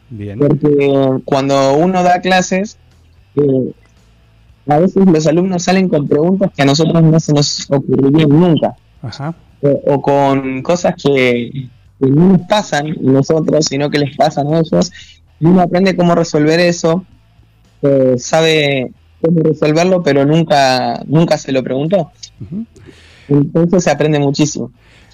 Bien. 0.08 0.38
Porque 0.38 1.20
cuando 1.24 1.74
uno 1.74 2.02
da 2.02 2.20
clases, 2.20 2.78
eh, 3.36 3.72
a 4.66 4.78
veces 4.78 5.04
los 5.06 5.26
alumnos 5.26 5.64
salen 5.64 5.88
con 5.88 6.06
preguntas 6.08 6.50
que 6.54 6.62
a 6.62 6.64
nosotros 6.64 7.02
no 7.02 7.18
se 7.18 7.32
nos 7.32 7.70
ocurrirían 7.70 8.28
nunca. 8.28 8.76
Ajá. 9.02 9.34
O, 9.62 9.94
o 9.94 10.02
con 10.02 10.62
cosas 10.62 10.94
que, 11.02 11.68
que 12.00 12.06
no 12.06 12.32
nos 12.32 12.42
pasan 12.42 12.96
nosotros, 13.00 13.66
sino 13.66 13.90
que 13.90 13.98
les 13.98 14.16
pasan 14.16 14.46
a 14.52 14.60
ellos. 14.60 14.92
Y 15.40 15.46
uno 15.46 15.62
aprende 15.62 15.96
cómo 15.96 16.14
resolver 16.14 16.60
eso, 16.60 17.04
eh, 17.82 18.14
sabe 18.18 18.92
cómo 19.20 19.40
resolverlo, 19.40 20.02
pero 20.02 20.24
nunca, 20.24 21.02
nunca 21.06 21.38
se 21.38 21.52
lo 21.52 21.62
preguntó. 21.62 22.10
Entonces 23.28 23.84
se 23.84 23.90
aprende 23.90 24.18
muchísimo. 24.18 24.70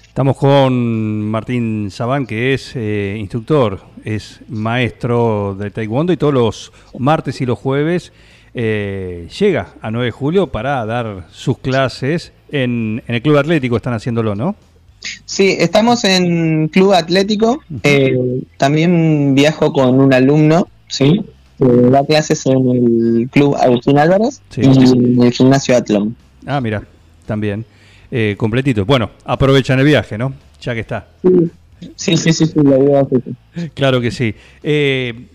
Estamos 0.07 0.37
con 0.37 1.21
Martín 1.29 1.91
Sabán, 1.91 2.25
que 2.25 2.55
es 2.55 2.71
eh, 2.75 3.15
instructor, 3.19 3.81
es 4.03 4.39
maestro 4.49 5.55
de 5.59 5.69
Taekwondo 5.69 6.11
y 6.11 6.17
todos 6.17 6.33
los 6.33 6.71
martes 6.97 7.39
y 7.41 7.45
los 7.45 7.59
jueves 7.59 8.11
eh, 8.55 9.27
llega 9.39 9.75
a 9.79 9.91
9 9.91 10.05
de 10.05 10.11
julio 10.11 10.47
para 10.47 10.83
dar 10.87 11.27
sus 11.31 11.59
clases 11.59 12.33
en, 12.51 13.03
en 13.07 13.15
el 13.15 13.21
Club 13.21 13.37
Atlético, 13.37 13.77
están 13.77 13.93
haciéndolo, 13.93 14.33
¿no? 14.33 14.55
Sí, 15.25 15.55
estamos 15.59 16.03
en 16.03 16.67
Club 16.69 16.93
Atlético. 16.93 17.61
eh, 17.83 18.41
también 18.57 19.35
viajo 19.35 19.71
con 19.71 19.99
un 19.99 20.13
alumno, 20.13 20.67
¿sí? 20.87 21.23
Que 21.57 21.65
da 21.65 22.05
clases 22.05 22.45
en 22.45 22.69
el 22.69 23.29
Club 23.31 23.55
Agustín 23.55 23.97
Álvarez 23.97 24.41
Sí. 24.49 24.61
y 24.61 24.65
en 25.15 25.21
el 25.23 25.31
Gimnasio 25.31 25.75
Atlón. 25.75 26.15
Ah, 26.45 26.61
mira, 26.61 26.83
también. 27.25 27.65
Eh, 28.11 28.35
completito. 28.37 28.85
Bueno, 28.85 29.09
aprovechan 29.25 29.79
el 29.79 29.85
viaje, 29.85 30.17
¿no? 30.17 30.33
Ya 30.61 30.73
que 30.73 30.79
está. 30.81 31.07
Sí, 31.95 32.15
sí, 32.15 32.33
sí, 32.33 32.45
sí, 32.45 32.53
así. 32.95 33.69
Claro 33.73 33.99
que 34.01 34.11
sí. 34.11 34.33
Eh, 34.63 35.27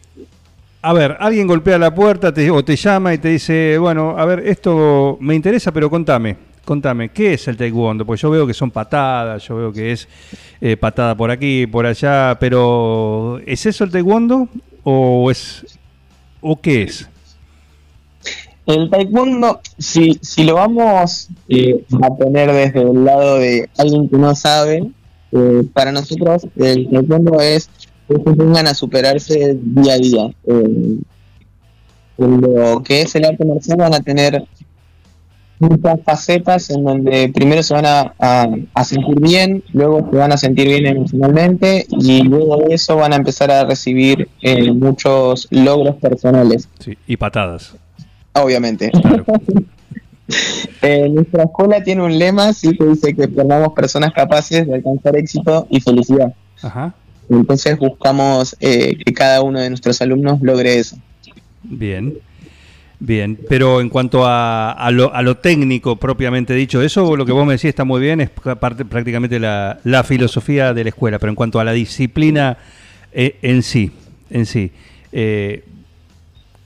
a 0.80 0.92
ver, 0.92 1.16
alguien 1.20 1.46
golpea 1.46 1.78
la 1.78 1.94
puerta 1.94 2.32
te- 2.32 2.50
o 2.50 2.64
te 2.64 2.74
llama 2.76 3.14
y 3.14 3.18
te 3.18 3.28
dice, 3.28 3.76
bueno, 3.78 4.16
a 4.18 4.24
ver, 4.24 4.40
esto 4.46 5.16
me 5.20 5.34
interesa, 5.34 5.70
pero 5.70 5.88
contame, 5.90 6.36
contame, 6.64 7.10
¿qué 7.10 7.34
es 7.34 7.46
el 7.46 7.56
taekwondo? 7.56 8.04
Pues 8.04 8.20
yo 8.20 8.30
veo 8.30 8.46
que 8.46 8.54
son 8.54 8.70
patadas, 8.72 9.46
yo 9.46 9.56
veo 9.56 9.72
que 9.72 9.92
es 9.92 10.08
eh, 10.60 10.76
patada 10.76 11.14
por 11.16 11.30
aquí, 11.30 11.66
por 11.68 11.86
allá, 11.86 12.36
pero 12.40 13.38
¿es 13.46 13.64
eso 13.66 13.84
el 13.84 13.90
taekwondo 13.92 14.48
o 14.82 15.30
es 15.30 15.64
o 16.42 16.60
qué 16.60 16.82
es? 16.82 17.08
El 18.66 18.90
taekwondo, 18.90 19.60
si, 19.78 20.18
si 20.20 20.44
lo 20.44 20.54
vamos 20.54 21.28
eh, 21.48 21.84
a 22.02 22.14
poner 22.14 22.52
desde 22.52 22.82
el 22.82 23.04
lado 23.04 23.38
de 23.38 23.68
alguien 23.76 24.08
que 24.08 24.16
no 24.18 24.34
sabe, 24.34 24.90
eh, 25.32 25.62
para 25.72 25.90
nosotros 25.90 26.46
el 26.56 26.88
taekwondo 26.90 27.40
es 27.40 27.70
que 28.08 28.16
vengan 28.26 28.66
a 28.66 28.74
superarse 28.74 29.56
día 29.60 29.94
a 29.94 29.98
día. 29.98 30.30
Eh, 30.46 30.98
lo 32.18 32.82
que 32.82 33.02
es 33.02 33.14
el 33.14 33.24
arte 33.24 33.44
marcial 33.44 33.78
van 33.78 33.94
a 33.94 34.00
tener 34.00 34.44
muchas 35.62 36.00
facetas 36.04 36.68
en 36.70 36.84
donde 36.84 37.30
primero 37.34 37.62
se 37.62 37.72
van 37.74 37.86
a, 37.86 38.14
a- 38.18 38.48
a 38.74 38.84
sentir 38.84 39.20
bien, 39.20 39.62
luego 39.72 40.08
se 40.10 40.16
van 40.16 40.32
a 40.32 40.36
sentir 40.36 40.66
bien 40.68 40.86
emocionalmente 40.86 41.86
y 41.90 42.22
luego 42.22 42.56
de 42.58 42.74
eso 42.74 42.96
van 42.96 43.12
a 43.12 43.16
empezar 43.16 43.50
a 43.50 43.64
recibir 43.64 44.28
eh, 44.42 44.70
muchos 44.72 45.48
logros 45.50 45.96
personales, 45.96 46.68
Sí, 46.80 46.96
y 47.06 47.16
patadas. 47.16 47.74
obviamente. 48.34 48.90
Claro. 48.90 49.24
Eh, 50.80 51.08
nuestra 51.10 51.42
escuela 51.44 51.82
tiene 51.84 52.02
un 52.02 52.18
lema, 52.18 52.52
sí, 52.54 52.74
que 52.76 52.84
dice 52.86 53.12
que 53.14 53.28
formamos 53.28 53.72
personas 53.74 54.12
capaces 54.14 54.66
de 54.66 54.76
alcanzar 54.76 55.14
éxito 55.16 55.66
y 55.68 55.80
felicidad. 55.80 56.32
Ajá. 56.62 56.94
Entonces 57.28 57.78
buscamos 57.78 58.56
eh, 58.60 58.96
que 59.04 59.12
cada 59.12 59.42
uno 59.42 59.60
de 59.60 59.68
nuestros 59.68 60.00
alumnos 60.00 60.40
logre 60.40 60.78
eso. 60.78 60.96
Bien. 61.62 62.14
Bien, 63.04 63.36
pero 63.48 63.80
en 63.80 63.88
cuanto 63.88 64.24
a, 64.24 64.70
a 64.70 64.90
lo, 64.92 65.12
a 65.12 65.22
lo 65.22 65.36
técnico 65.36 65.96
propiamente 65.96 66.54
dicho, 66.54 66.80
eso 66.82 67.16
lo 67.16 67.26
que 67.26 67.32
vos 67.32 67.44
me 67.44 67.54
decís 67.54 67.64
está 67.70 67.82
muy 67.84 68.00
bien, 68.00 68.20
es 68.20 68.30
pa- 68.30 68.54
parte 68.54 68.84
prácticamente 68.84 69.40
la, 69.40 69.80
la 69.82 70.04
filosofía 70.04 70.72
de 70.72 70.84
la 70.84 70.90
escuela, 70.90 71.18
pero 71.18 71.30
en 71.30 71.34
cuanto 71.34 71.58
a 71.58 71.64
la 71.64 71.72
disciplina 71.72 72.58
eh, 73.12 73.38
en 73.42 73.64
sí, 73.64 73.90
en 74.30 74.46
sí, 74.46 74.70
eh, 75.10 75.64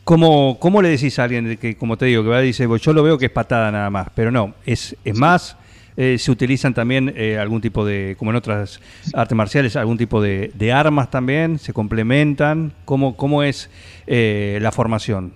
¿cómo, 0.05 0.59
cómo 0.61 0.83
le 0.83 0.91
decís 0.91 1.19
a 1.19 1.25
alguien 1.25 1.57
que, 1.57 1.75
como 1.77 1.97
te 1.97 2.05
digo, 2.05 2.23
que 2.23 2.29
va 2.29 2.43
y 2.43 2.49
dice, 2.49 2.69
"Pues 2.69 2.83
yo 2.83 2.93
lo 2.93 3.03
veo 3.03 3.17
que 3.17 3.27
es 3.27 3.33
patada 3.33 3.71
nada 3.73 3.89
más, 3.89 4.09
pero 4.15 4.31
no, 4.31 4.55
es, 4.67 4.95
es 5.07 5.17
más, 5.17 5.57
eh, 5.97 6.19
se 6.19 6.31
utilizan 6.31 6.75
también 6.75 7.15
eh, 7.17 7.39
algún 7.39 7.63
tipo 7.63 7.87
de, 7.87 8.15
como 8.19 8.31
en 8.31 8.37
otras 8.37 8.81
artes 9.15 9.35
marciales, 9.35 9.75
algún 9.75 9.97
tipo 9.97 10.21
de, 10.21 10.51
de 10.53 10.71
armas 10.71 11.11
también, 11.11 11.59
se 11.59 11.73
complementan, 11.73 12.75
¿cómo, 12.85 13.17
cómo 13.17 13.43
es 13.43 13.71
eh, 14.07 14.59
la 14.61 14.71
formación? 14.71 15.33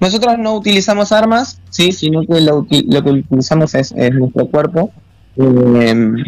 Nosotros 0.00 0.38
no 0.38 0.54
utilizamos 0.54 1.12
armas, 1.12 1.60
sí, 1.70 1.92
sino 1.92 2.22
que 2.26 2.40
lo, 2.40 2.66
lo 2.88 3.04
que 3.04 3.10
utilizamos 3.10 3.74
es, 3.74 3.92
es 3.96 4.12
nuestro 4.12 4.46
cuerpo. 4.46 4.90
Eh, 5.36 6.24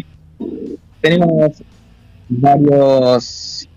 tenemos 1.01 1.51
varios, 2.29 3.69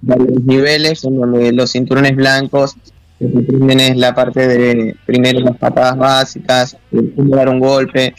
varios 0.00 0.44
niveles 0.44 1.04
los 1.04 1.72
cinturones 1.72 2.14
blancos 2.14 2.76
que 3.18 3.88
es 3.88 3.96
la 3.96 4.14
parte 4.14 4.46
de 4.46 4.96
primero 5.06 5.40
las 5.40 5.56
patadas 5.56 5.96
básicas, 5.96 6.76
cómo 6.90 7.36
dar 7.36 7.48
un 7.48 7.60
golpe. 7.60 8.14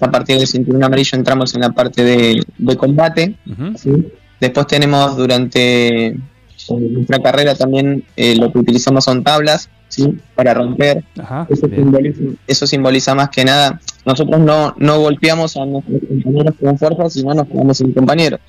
A 0.00 0.10
partir 0.10 0.36
del 0.38 0.46
cinturón 0.46 0.82
amarillo 0.82 1.16
entramos 1.16 1.54
en 1.54 1.60
la 1.60 1.70
parte 1.70 2.02
de, 2.02 2.42
de 2.58 2.76
combate. 2.76 3.36
Después 4.40 4.66
tenemos 4.66 5.16
durante 5.16 6.16
eh, 6.70 6.74
nuestra 6.78 7.18
carrera 7.20 7.54
también 7.54 8.04
eh, 8.16 8.36
lo 8.36 8.52
que 8.52 8.58
utilizamos 8.58 9.04
son 9.04 9.22
tablas 9.24 9.68
¿sí? 9.88 10.16
para 10.34 10.54
romper. 10.54 11.04
Ajá, 11.18 11.46
Eso 11.50 11.68
simboliza, 11.68 12.20
eso 12.46 12.66
simboliza 12.66 13.14
más 13.14 13.28
que 13.30 13.44
nada, 13.44 13.80
nosotros 14.04 14.40
no, 14.40 14.74
no 14.78 15.00
golpeamos 15.00 15.56
a 15.56 15.64
nuestros 15.64 16.00
compañeros 16.08 16.54
con 16.60 16.78
fuerza, 16.78 17.10
sino 17.10 17.34
nos 17.34 17.48
quedamos 17.48 17.78
sin 17.78 17.92
compañeros. 17.92 18.40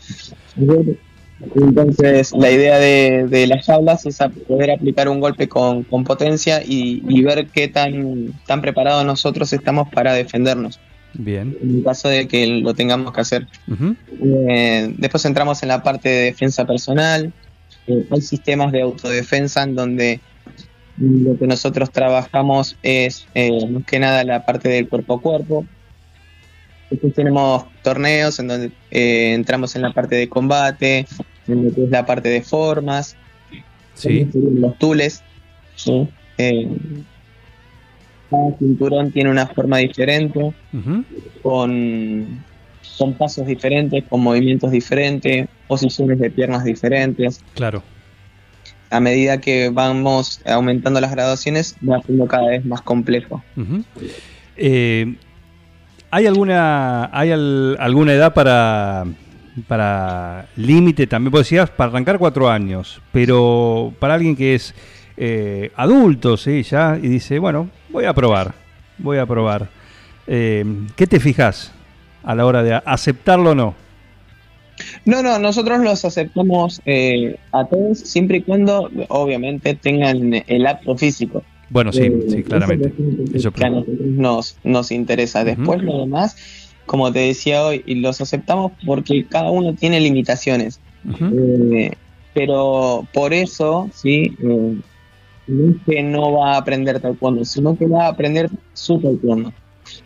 Entonces 1.55 2.31
la 2.31 2.50
idea 2.50 2.79
de, 2.79 3.27
de 3.27 3.45
las 3.48 3.65
tablas 3.65 4.05
es 4.05 4.19
poder 4.48 4.72
aplicar 4.72 5.10
un 5.10 5.19
golpe 5.19 5.50
con, 5.50 5.84
con 5.84 6.03
potencia 6.03 6.63
y, 6.63 7.03
y 7.07 7.24
ver 7.24 7.48
qué 7.48 7.67
tan, 7.67 8.34
tan 8.48 8.62
preparados 8.62 9.05
nosotros 9.05 9.51
estamos 9.51 9.89
para 9.89 10.13
defendernos, 10.13 10.79
Bien. 11.13 11.55
en 11.62 11.84
caso 11.84 12.07
de 12.07 12.27
que 12.27 12.48
lo 12.48 12.74
tengamos 12.74 13.12
que 13.12 13.22
hacer. 13.22 13.48
Eh, 14.24 14.93
después 14.98 15.25
entramos 15.25 15.62
en 15.62 15.69
la 15.69 15.84
parte 15.84 16.07
de 16.07 16.24
defensa 16.25 16.65
personal. 16.65 17.34
Eh, 17.88 18.06
hay 18.10 18.22
sistemas 18.22 18.72
de 18.72 18.82
autodefensa 18.82 19.63
en 19.63 19.75
donde 19.75 20.20
Lo 20.98 21.38
que 21.38 21.46
nosotros 21.46 21.92
trabajamos 21.92 22.77
es 22.82 23.27
eh, 23.36 23.68
más 23.70 23.84
que 23.86 24.00
nada 24.00 24.24
la 24.24 24.46
parte 24.46 24.70
del 24.70 24.88
cuerpo 24.88 25.15
a 25.15 25.22
cuerpo. 25.22 25.65
Después 26.89 27.13
tenemos 27.13 27.65
torneos 27.82 28.39
en 28.39 28.48
donde 28.48 28.72
eh, 28.92 29.34
entramos 29.34 29.75
en 29.75 29.82
la 29.82 29.92
parte 29.92 30.15
de 30.15 30.30
combate, 30.30 31.06
en 31.48 31.65
lo 31.65 31.74
que 31.74 31.84
es 31.84 31.89
la 31.89 32.06
parte 32.06 32.30
de 32.30 32.42
formas, 32.42 33.18
Sí. 33.96 34.27
los 34.34 34.77
tules. 34.77 35.22
¿sí? 35.75 36.08
Eh, 36.38 36.68
cada 38.30 38.58
cinturón 38.58 39.12
tiene 39.12 39.30
una 39.30 39.48
forma 39.48 39.77
diferente, 39.80 40.54
con, 41.42 42.44
con 42.98 43.13
pasos 43.13 43.46
diferentes, 43.48 44.04
con 44.06 44.22
movimientos 44.22 44.72
diferentes, 44.72 45.48
posiciones 45.67 46.19
de 46.19 46.29
piernas 46.29 46.63
diferentes. 46.63 47.41
Claro. 47.53 47.81
A 48.91 49.00
medida 49.00 49.39
que 49.41 49.69
vamos 49.74 50.41
aumentando 50.45 51.01
las 51.01 51.12
graduaciones, 51.12 51.75
va 51.88 52.01
siendo 52.03 52.27
cada 52.27 52.48
vez 52.48 52.65
más 52.65 52.81
complejo. 52.81 53.43
Eh, 54.57 55.15
¿Hay 56.12 56.27
alguna 56.27 57.10
hay 57.12 57.31
al- 57.31 57.75
alguna 57.79 58.13
edad 58.13 58.34
para 58.34 59.05
para 59.67 60.48
límite 60.55 61.07
también? 61.07 61.31
Vos 61.31 61.41
decías 61.41 61.69
para 61.69 61.89
arrancar 61.89 62.19
cuatro 62.19 62.50
años, 62.50 63.01
pero 63.12 63.93
para 64.00 64.13
alguien 64.13 64.36
que 64.36 64.55
es 64.55 64.74
eh, 65.17 65.72
adulto, 65.75 66.38
sí, 66.38 66.63
ya 66.63 66.98
y 67.01 67.07
dice 67.07 67.39
bueno 67.39 67.69
voy 67.89 68.05
a 68.05 68.13
probar, 68.13 68.53
voy 68.98 69.17
a 69.17 69.25
probar. 69.25 69.67
Eh, 70.27 70.63
¿Qué 70.95 71.07
te 71.07 71.19
fijas 71.19 71.72
a 72.24 72.34
la 72.36 72.45
hora 72.45 72.63
de 72.63 72.74
aceptarlo 72.86 73.51
o 73.51 73.55
no? 73.55 73.75
No, 75.06 75.22
no, 75.22 75.39
nosotros 75.39 75.80
los 75.80 76.06
aceptamos 76.06 76.82
eh, 76.86 77.38
a 77.51 77.65
todos 77.65 78.00
siempre 78.00 78.38
y 78.38 78.42
cuando, 78.42 78.89
obviamente, 79.10 79.74
tengan 79.75 80.44
el 80.48 80.68
apto 80.68 80.98
físico. 80.98 81.44
Bueno, 81.70 81.92
sí, 81.92 82.04
Eh, 82.04 82.25
sí, 82.30 82.44
claramente. 82.44 82.94
Eso, 83.34 83.51
que 83.51 83.65
a 83.65 83.70
nosotros 83.70 84.00
nos, 84.01 84.58
nos 84.63 84.92
interesa. 84.92 85.44
Después, 85.44 85.80
Ujú. 85.80 85.92
lo 85.92 86.00
demás, 86.01 86.36
como 86.86 87.12
te 87.12 87.20
decía 87.20 87.63
hoy, 87.65 87.84
los 87.88 88.22
aceptamos 88.22 88.74
porque 88.86 89.25
cada 89.25 89.50
uno 89.51 89.74
tiene 89.74 90.00
limitaciones. 90.00 90.80
Eh, 91.20 91.92
pero 92.34 93.08
por 93.13 93.34
eso, 93.34 93.89
sí, 93.94 94.36
eh, 94.44 94.80
no 95.48 95.72
es 95.72 95.75
que 95.86 96.04
no 96.04 96.34
va 96.34 96.54
a 96.54 96.58
aprender 96.58 97.00
taekwondo, 97.00 97.46
sino 97.46 97.77
que 97.77 97.88
va 97.88 98.06
a 98.06 98.10
aprender 98.10 98.50
su 98.74 99.00
taekwondo. 99.00 99.54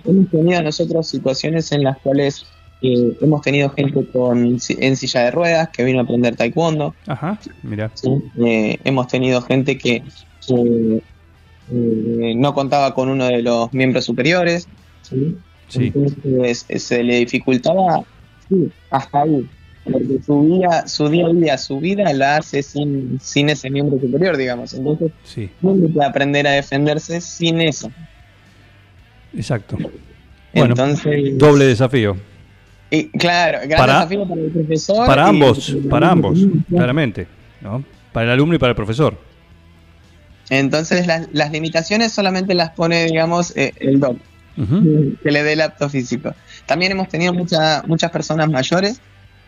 Hemos 0.05 0.29
tenido 0.29 0.61
nosotros 0.61 1.07
situaciones 1.07 1.71
en 1.71 1.83
las 1.83 1.97
cuales 1.99 2.45
eh, 2.81 3.17
hemos 3.21 3.41
tenido 3.41 3.69
gente 3.71 4.05
con 4.11 4.57
en 4.69 4.95
silla 4.95 5.21
de 5.25 5.31
ruedas 5.31 5.69
que 5.69 5.83
vino 5.83 5.99
a 5.99 6.03
aprender 6.03 6.35
taekwondo. 6.35 6.95
Ajá, 7.07 7.39
mira. 7.63 7.91
¿sí? 7.93 8.09
Eh, 8.45 8.77
hemos 8.83 9.07
tenido 9.07 9.41
gente 9.41 9.77
que 9.77 10.03
eh, 11.71 12.33
no 12.35 12.53
contaba 12.53 12.93
con 12.93 13.09
uno 13.09 13.25
de 13.27 13.41
los 13.41 13.71
miembros 13.73 14.05
superiores. 14.05 14.67
¿sí? 15.01 15.37
Sí. 15.67 15.91
Entonces 15.93 16.65
eh, 16.69 16.79
se 16.79 17.03
le 17.03 17.17
dificultaba 17.19 18.01
sí, 18.47 18.71
hasta 18.89 19.21
ahí. 19.21 19.47
Porque 19.83 20.19
su 20.25 20.45
día, 20.57 20.87
su 20.87 21.09
día 21.09 21.25
a 21.27 21.33
día, 21.33 21.57
su 21.57 21.79
vida 21.79 22.13
la 22.13 22.37
hace 22.37 22.61
sin, 22.61 23.19
sin 23.21 23.49
ese 23.49 23.69
miembro 23.69 23.99
superior, 23.99 24.37
digamos. 24.37 24.73
Entonces, 24.73 25.11
Sí, 25.23 25.49
no 25.61 25.73
puede 25.75 26.05
aprender 26.05 26.45
a 26.47 26.51
defenderse 26.51 27.21
sin 27.21 27.61
eso. 27.61 27.89
exacto. 29.35 29.77
Bueno, 30.53 30.73
Entonces, 30.73 31.37
Doble 31.37 31.65
desafío. 31.65 32.17
Y, 32.91 33.09
claro, 33.09 33.59
gran 33.67 33.77
Para- 33.79 33.93
desafío 33.95 34.27
para 34.27 34.41
el 34.41 34.51
profesor. 34.51 35.05
Para 35.07 35.25
y- 35.25 35.29
ambos, 35.29 35.77
para 35.89 36.11
ambos, 36.11 36.39
claramente. 36.69 37.27
¿no? 37.61 37.83
Para 38.13 38.25
el 38.27 38.31
alumno 38.31 38.55
y 38.55 38.57
para 38.57 38.71
el 38.71 38.75
profesor. 38.75 39.17
Entonces, 40.49 41.05
las, 41.05 41.27
las 41.31 41.51
limitaciones 41.51 42.11
solamente 42.11 42.53
las 42.55 42.71
pone, 42.71 43.05
digamos, 43.05 43.55
eh, 43.55 43.73
el 43.79 43.99
doc. 43.99 44.17
Que 45.23 45.31
le 45.31 45.43
dé 45.43 45.53
el 45.53 45.61
apto 45.61 45.87
físico. 45.87 46.33
También 46.65 46.91
hemos 46.91 47.07
tenido 47.07 47.33
mucha- 47.33 47.81
muchas 47.87 48.11
personas 48.11 48.49
mayores 48.49 48.99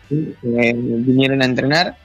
que 0.08 0.74
vinieron 0.74 1.42
a 1.42 1.44
entrenar. 1.44 1.96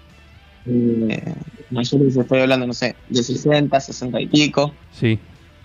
Eh, 0.66 1.34
mayores, 1.70 2.18
estoy 2.18 2.40
hablando, 2.42 2.68
no 2.68 2.74
sé, 2.74 2.96
de 3.08 3.24
60, 3.24 3.80
60 3.80 4.20
y 4.20 4.28
pico, 4.28 4.74
Sí, 4.92 5.18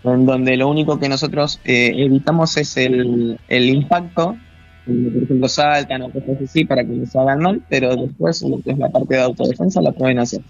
en 0.05 0.25
donde 0.27 0.57
lo 0.57 0.69
único 0.69 1.01
que 1.01 1.09
nosotros 1.09 1.59
eh, 1.65 1.93
evitamos 1.97 2.57
es 2.57 2.77
el, 2.77 3.39
el 3.49 3.69
impacto. 3.71 4.37
Por 4.85 5.23
ejemplo, 5.23 5.49
saltan 5.49 6.03
o 6.03 6.11
cosas 6.11 6.43
así 6.45 6.65
para 6.65 6.85
que 6.85 6.93
les 6.93 7.15
hagan 7.15 7.41
mal, 7.41 7.63
pero 7.69 7.95
después 7.95 8.43
lo 8.43 8.61
que 8.61 8.73
es 8.73 8.79
la 8.79 8.91
parte 8.91 9.15
de 9.15 9.23
autodefensa 9.23 9.81
la 9.81 9.93
pueden 9.93 10.19
hacer. 10.19 10.41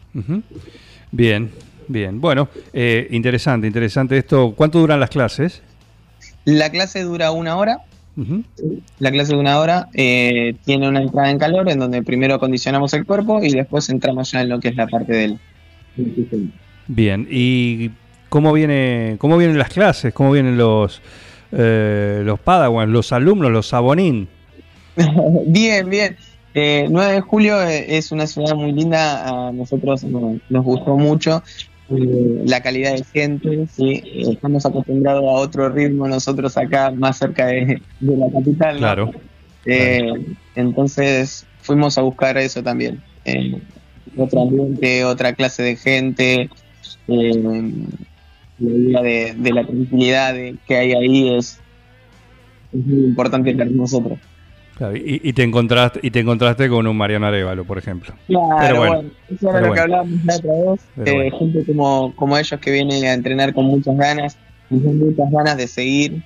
Bien, 1.10 1.50
bien. 1.88 2.20
Bueno, 2.20 2.48
eh, 2.72 3.08
interesante, 3.10 3.66
interesante 3.66 4.16
esto. 4.16 4.54
¿Cuánto 4.56 4.78
duran 4.78 5.00
las 5.00 5.10
clases? 5.10 5.62
La 6.44 6.70
clase 6.70 7.02
dura 7.02 7.30
una 7.30 7.56
hora. 7.56 7.78
La 8.98 9.10
clase 9.10 9.32
de 9.32 9.40
una 9.40 9.58
hora 9.58 9.88
eh, 9.94 10.54
tiene 10.64 10.86
una 10.86 11.00
entrada 11.00 11.30
en 11.30 11.38
calor 11.38 11.70
en 11.70 11.78
donde 11.78 12.02
primero 12.02 12.34
acondicionamos 12.34 12.92
el 12.92 13.06
cuerpo 13.06 13.42
y 13.42 13.50
después 13.52 13.88
entramos 13.88 14.30
ya 14.32 14.42
en 14.42 14.50
lo 14.50 14.60
que 14.60 14.68
es 14.68 14.76
la 14.76 14.86
parte 14.86 15.12
del. 15.12 15.38
Bien. 16.88 17.26
¿Y 17.30 17.90
cómo 18.28 18.52
viene, 18.52 19.16
cómo 19.18 19.36
vienen 19.36 19.58
las 19.58 19.70
clases? 19.70 20.12
¿Cómo 20.12 20.30
vienen 20.32 20.58
los 20.58 21.00
eh, 21.52 22.22
los 22.24 22.40
Padawans, 22.40 22.90
los 22.90 23.12
alumnos, 23.12 23.50
los 23.50 23.68
Sabonín? 23.68 24.28
bien, 25.46 25.88
bien. 25.88 26.16
Eh, 26.54 26.86
9 26.90 27.12
de 27.14 27.20
julio 27.22 27.62
eh, 27.62 27.96
es 27.96 28.12
una 28.12 28.26
ciudad 28.26 28.54
muy 28.54 28.72
linda, 28.72 29.48
a 29.48 29.52
nosotros 29.52 30.04
nos, 30.04 30.38
nos 30.50 30.64
gustó 30.64 30.98
mucho 30.98 31.42
eh, 31.88 32.42
la 32.44 32.60
calidad 32.60 32.92
de 32.94 33.04
gente, 33.04 33.66
¿sí? 33.74 34.02
Eh, 34.04 34.22
estamos 34.32 34.66
acostumbrados 34.66 35.22
a 35.24 35.32
otro 35.40 35.68
ritmo 35.70 36.06
nosotros 36.08 36.56
acá 36.58 36.90
más 36.90 37.18
cerca 37.18 37.46
de, 37.46 37.80
de 38.00 38.16
la 38.16 38.30
capital. 38.30 38.74
¿no? 38.74 38.78
Claro. 38.80 39.10
Eh, 39.64 40.12
Entonces 40.56 41.46
fuimos 41.62 41.96
a 41.96 42.02
buscar 42.02 42.36
eso 42.36 42.62
también. 42.62 43.02
Eh, 43.24 43.58
otro 44.16 44.42
ambiente, 44.42 45.04
otra 45.04 45.32
clase 45.32 45.62
de 45.62 45.76
gente. 45.76 46.50
eh, 47.08 47.72
la 48.62 48.76
idea 48.76 49.02
de, 49.02 49.34
de 49.36 49.52
la 49.52 49.64
tranquilidad 49.66 50.34
de- 50.34 50.56
que 50.66 50.76
hay 50.76 50.92
ahí 50.92 51.36
es, 51.36 51.60
es 52.72 52.86
muy 52.86 53.06
importante 53.06 53.54
para 53.54 53.70
nosotros. 53.70 54.18
Claro, 54.76 54.96
y, 54.96 55.20
y 55.22 55.32
te 55.34 55.42
encontraste 55.42 56.00
y 56.02 56.10
te 56.10 56.20
encontraste 56.20 56.68
con 56.68 56.86
un 56.86 56.96
Mariano 56.96 57.26
Arevalo, 57.26 57.64
por 57.64 57.76
ejemplo. 57.78 58.14
Claro, 58.26 58.56
Pero 58.58 58.76
bueno, 58.78 58.94
bueno, 58.94 59.10
eso 59.28 59.50
era 59.50 59.52
pero 59.52 59.52
lo 59.52 59.60
que 59.60 59.68
bueno. 59.68 59.82
hablábamos 59.82 60.24
la 60.24 60.36
otra 60.36 60.52
vez. 60.72 60.80
Eh, 61.08 61.14
bueno. 61.14 61.38
Gente 61.38 61.64
como, 61.66 62.12
como 62.16 62.38
ellos 62.38 62.60
que 62.60 62.70
vienen 62.70 63.04
a 63.04 63.12
entrenar 63.12 63.52
con 63.52 63.66
muchas 63.66 63.96
ganas, 63.96 64.36
y 64.70 64.80
con 64.80 64.98
muchas 64.98 65.30
ganas 65.30 65.56
de 65.58 65.68
seguir. 65.68 66.22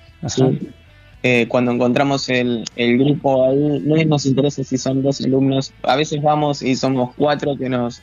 Eh, 1.23 1.47
cuando 1.49 1.71
encontramos 1.71 2.29
el, 2.29 2.63
el 2.75 2.97
grupo 2.99 3.45
ahí, 3.49 3.81
no 3.83 4.01
nos 4.05 4.25
interesa 4.25 4.63
si 4.63 4.77
son 4.77 5.01
dos 5.03 5.19
alumnos, 5.21 5.73
a 5.83 5.95
veces 5.95 6.21
vamos 6.21 6.61
y 6.61 6.75
somos 6.75 7.13
cuatro 7.15 7.57
que 7.57 7.67
nos 7.67 8.01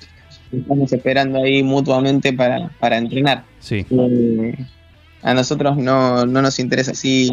estamos 0.52 0.92
esperando 0.92 1.42
ahí 1.42 1.62
mutuamente 1.62 2.32
para, 2.32 2.68
para 2.80 2.98
entrenar. 2.98 3.44
Sí. 3.60 3.86
Eh, 3.90 4.54
a 5.22 5.34
nosotros 5.34 5.76
no, 5.76 6.26
no 6.26 6.42
nos 6.42 6.58
interesa. 6.58 6.94
Si, 6.94 7.30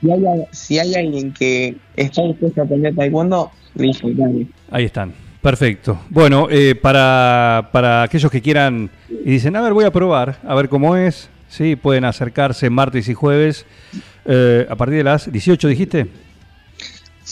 si, 0.00 0.10
hay, 0.10 0.22
si 0.52 0.78
hay 0.78 0.94
alguien 0.94 1.32
que 1.32 1.76
está 1.96 2.22
dispuesto 2.22 2.60
a 2.60 2.64
aprender 2.64 2.94
taekwondo, 2.94 3.50
listo, 3.74 4.08
dale. 4.12 4.46
Ahí 4.70 4.84
están. 4.84 5.12
Perfecto. 5.40 6.00
Bueno, 6.08 6.48
eh, 6.50 6.74
para, 6.74 7.68
para 7.70 8.02
aquellos 8.02 8.30
que 8.30 8.40
quieran 8.40 8.90
y 9.10 9.32
dicen, 9.32 9.54
a 9.56 9.60
ver, 9.60 9.74
voy 9.74 9.84
a 9.84 9.90
probar, 9.90 10.38
a 10.42 10.54
ver 10.54 10.70
cómo 10.70 10.96
es, 10.96 11.28
sí, 11.48 11.76
pueden 11.76 12.06
acercarse 12.06 12.70
martes 12.70 13.08
y 13.10 13.14
jueves 13.14 13.66
eh, 14.24 14.66
a 14.70 14.74
partir 14.74 14.96
de 14.96 15.04
las 15.04 15.30
18, 15.30 15.68
dijiste. 15.68 16.06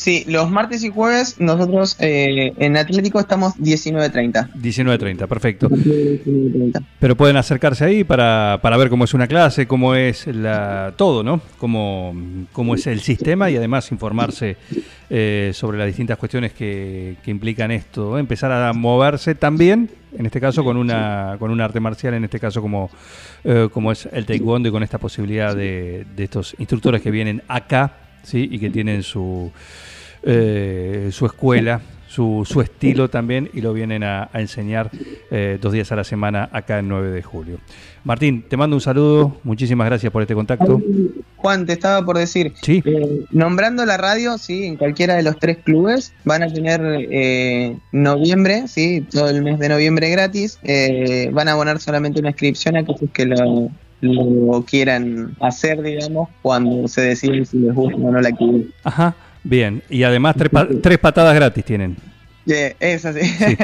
Sí, 0.02 0.24
los 0.26 0.50
martes 0.50 0.82
y 0.82 0.88
jueves 0.88 1.36
nosotros 1.38 1.96
eh, 2.00 2.52
en 2.58 2.76
Atlético 2.76 3.20
estamos 3.20 3.54
19.30. 3.58 4.52
19.30, 4.52 5.28
perfecto. 5.28 5.68
19.30. 5.68 6.84
Pero 6.98 7.16
pueden 7.16 7.36
acercarse 7.36 7.84
ahí 7.84 8.02
para, 8.02 8.58
para 8.60 8.76
ver 8.76 8.90
cómo 8.90 9.04
es 9.04 9.14
una 9.14 9.28
clase, 9.28 9.68
cómo 9.68 9.94
es 9.94 10.26
la, 10.26 10.92
todo, 10.96 11.22
¿no? 11.22 11.40
Cómo, 11.56 12.16
cómo 12.50 12.74
es 12.74 12.88
el 12.88 13.00
sistema 13.00 13.48
y 13.48 13.56
además 13.56 13.92
informarse 13.92 14.56
eh, 15.08 15.52
sobre 15.54 15.78
las 15.78 15.86
distintas 15.86 16.18
cuestiones 16.18 16.52
que, 16.52 17.18
que 17.22 17.30
implican 17.30 17.70
esto. 17.70 18.18
Empezar 18.18 18.50
a 18.50 18.72
moverse 18.72 19.36
también, 19.36 19.88
en 20.18 20.26
este 20.26 20.40
caso 20.40 20.64
con 20.64 20.78
una 20.78 21.36
con 21.38 21.52
un 21.52 21.60
arte 21.60 21.78
marcial, 21.78 22.14
en 22.14 22.24
este 22.24 22.40
caso 22.40 22.60
como, 22.60 22.90
eh, 23.44 23.68
como 23.72 23.92
es 23.92 24.08
el 24.10 24.26
taekwondo 24.26 24.68
y 24.68 24.72
con 24.72 24.82
esta 24.82 24.98
posibilidad 24.98 25.54
de, 25.54 26.06
de 26.16 26.24
estos 26.24 26.56
instructores 26.58 27.02
que 27.02 27.12
vienen 27.12 27.40
acá, 27.46 27.92
¿sí? 28.24 28.48
Y 28.50 28.58
que 28.58 28.68
tienen 28.68 29.04
su, 29.04 29.52
eh, 30.22 31.08
su 31.12 31.26
escuela, 31.26 31.80
su, 32.08 32.46
su 32.46 32.60
estilo 32.60 33.08
también 33.08 33.48
y 33.54 33.60
lo 33.62 33.72
vienen 33.72 34.02
a, 34.04 34.28
a 34.32 34.40
enseñar 34.40 34.90
eh, 35.30 35.58
dos 35.60 35.72
días 35.72 35.90
a 35.92 35.96
la 35.96 36.04
semana 36.04 36.48
acá 36.52 36.78
en 36.78 36.88
9 36.88 37.10
de 37.10 37.22
julio. 37.22 37.58
Martín, 38.04 38.44
te 38.48 38.56
mando 38.56 38.76
un 38.76 38.80
saludo, 38.82 39.36
muchísimas 39.44 39.86
gracias 39.86 40.12
por 40.12 40.20
este 40.22 40.34
contacto. 40.34 40.80
Juan, 41.36 41.64
te 41.66 41.72
estaba 41.72 42.04
por 42.04 42.18
decir, 42.18 42.52
Sí. 42.60 42.82
eh, 42.84 43.24
nombrando 43.30 43.86
la 43.86 43.96
radio, 43.96 44.36
sí, 44.38 44.64
en 44.64 44.76
cualquiera 44.76 45.14
de 45.14 45.22
los 45.22 45.38
tres 45.38 45.58
clubes 45.64 46.12
van 46.24 46.42
a 46.42 46.52
tener 46.52 46.80
eh, 46.84 47.76
noviembre, 47.92 48.64
sí, 48.68 49.06
todo 49.10 49.28
el 49.30 49.42
mes 49.42 49.58
de 49.58 49.68
noviembre 49.70 50.10
gratis. 50.10 50.58
eh, 50.64 51.30
van 51.32 51.48
a 51.48 51.52
abonar 51.52 51.80
solamente 51.80 52.20
una 52.20 52.30
inscripción 52.30 52.76
a 52.76 52.80
aquellos 52.80 53.10
que 53.12 53.24
lo, 53.26 53.70
lo 54.02 54.62
quieran 54.64 55.34
hacer, 55.40 55.80
digamos, 55.80 56.28
cuando 56.42 56.86
se 56.88 57.00
deciden 57.02 57.46
si 57.46 57.58
les 57.58 57.74
gusta 57.74 57.96
o 57.96 58.10
no 58.10 58.20
la 58.20 58.28
actividad. 58.28 58.66
Ajá, 58.84 59.14
bien. 59.44 59.82
Y 59.90 60.02
además 60.02 60.36
tres, 60.36 60.50
pa- 60.50 60.68
tres 60.82 60.98
patadas 60.98 61.34
gratis 61.34 61.64
tienen. 61.64 61.96
Eh, 62.46 62.74
es 62.80 63.04
así. 63.04 63.20
Sí. 63.24 63.56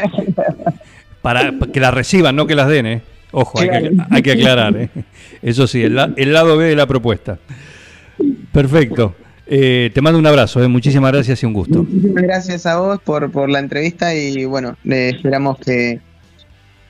Para 1.22 1.52
que 1.72 1.80
las 1.80 1.92
reciban, 1.94 2.36
no 2.36 2.46
que 2.46 2.54
las 2.54 2.68
den, 2.68 2.86
¿eh? 2.86 3.02
Ojo, 3.32 3.58
hay 3.60 3.68
que, 3.68 3.90
hay 4.10 4.22
que 4.22 4.32
aclarar, 4.32 4.76
¿eh? 4.76 4.88
Eso 5.42 5.66
sí, 5.66 5.82
el, 5.82 5.96
la- 5.96 6.12
el 6.16 6.32
lado 6.32 6.56
B 6.56 6.64
de 6.66 6.76
la 6.76 6.86
propuesta. 6.86 7.38
Perfecto. 8.52 9.14
Eh, 9.46 9.90
te 9.94 10.00
mando 10.02 10.18
un 10.18 10.26
abrazo, 10.26 10.62
¿eh? 10.62 10.68
muchísimas 10.68 11.10
gracias 11.12 11.42
y 11.42 11.46
un 11.46 11.54
gusto. 11.54 11.82
Muchísimas 11.84 12.22
gracias 12.22 12.66
a 12.66 12.78
vos 12.78 13.00
por, 13.02 13.30
por 13.30 13.48
la 13.48 13.58
entrevista 13.60 14.14
y 14.14 14.44
bueno, 14.44 14.76
le 14.84 15.08
esperamos 15.10 15.58
que 15.58 16.00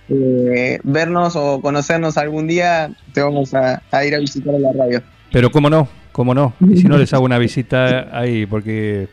eh, 0.08 0.80
vernos 0.82 1.36
o 1.36 1.60
conocernos 1.60 2.16
algún 2.18 2.46
día, 2.48 2.90
te 3.12 3.20
vamos 3.22 3.54
a, 3.54 3.82
a 3.92 4.04
ir 4.04 4.14
a 4.14 4.18
visitar 4.18 4.54
a 4.54 4.58
la 4.58 4.72
radio. 4.72 5.02
Pero 5.30 5.50
cómo 5.50 5.70
no, 5.70 5.88
cómo 6.18 6.34
no. 6.34 6.52
Y 6.68 6.78
si 6.78 6.88
no 6.88 6.98
les 6.98 7.14
hago 7.14 7.24
una 7.24 7.38
visita 7.38 8.08
ahí, 8.10 8.44
porque, 8.44 9.06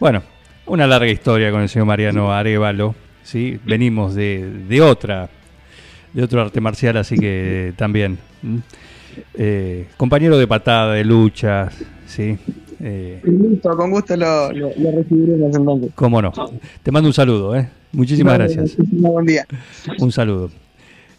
bueno, 0.00 0.22
una 0.64 0.86
larga 0.86 1.10
historia 1.10 1.50
con 1.50 1.60
el 1.60 1.68
señor 1.68 1.86
Mariano 1.86 2.32
Arevalo, 2.32 2.94
¿sí? 3.22 3.60
Venimos 3.66 4.14
de, 4.14 4.50
de 4.66 4.80
otra, 4.80 5.28
de 6.14 6.22
otro 6.22 6.40
arte 6.40 6.62
marcial, 6.62 6.96
así 6.96 7.16
que 7.18 7.74
también. 7.76 8.16
Eh, 9.34 9.88
compañero 9.98 10.38
de 10.38 10.46
patada, 10.46 10.94
de 10.94 11.04
lucha, 11.04 11.68
¿sí? 12.06 12.38
Eh, 12.80 13.20
Con 13.22 13.36
gusto, 13.36 13.76
con 13.76 13.90
gusto 13.90 14.16
lo, 14.16 14.50
lo, 14.50 14.70
lo 14.74 14.90
recibiremos 14.92 15.54
entonces. 15.54 15.90
cómo 15.94 16.22
no. 16.22 16.32
Te 16.82 16.90
mando 16.90 17.10
un 17.10 17.14
saludo, 17.14 17.56
¿eh? 17.56 17.68
Muchísimas 17.92 18.38
gracias. 18.38 18.78
Muchísimas 18.78 19.12
buen 19.12 19.26
día. 19.26 19.46
Un 19.98 20.10
saludo. 20.12 20.50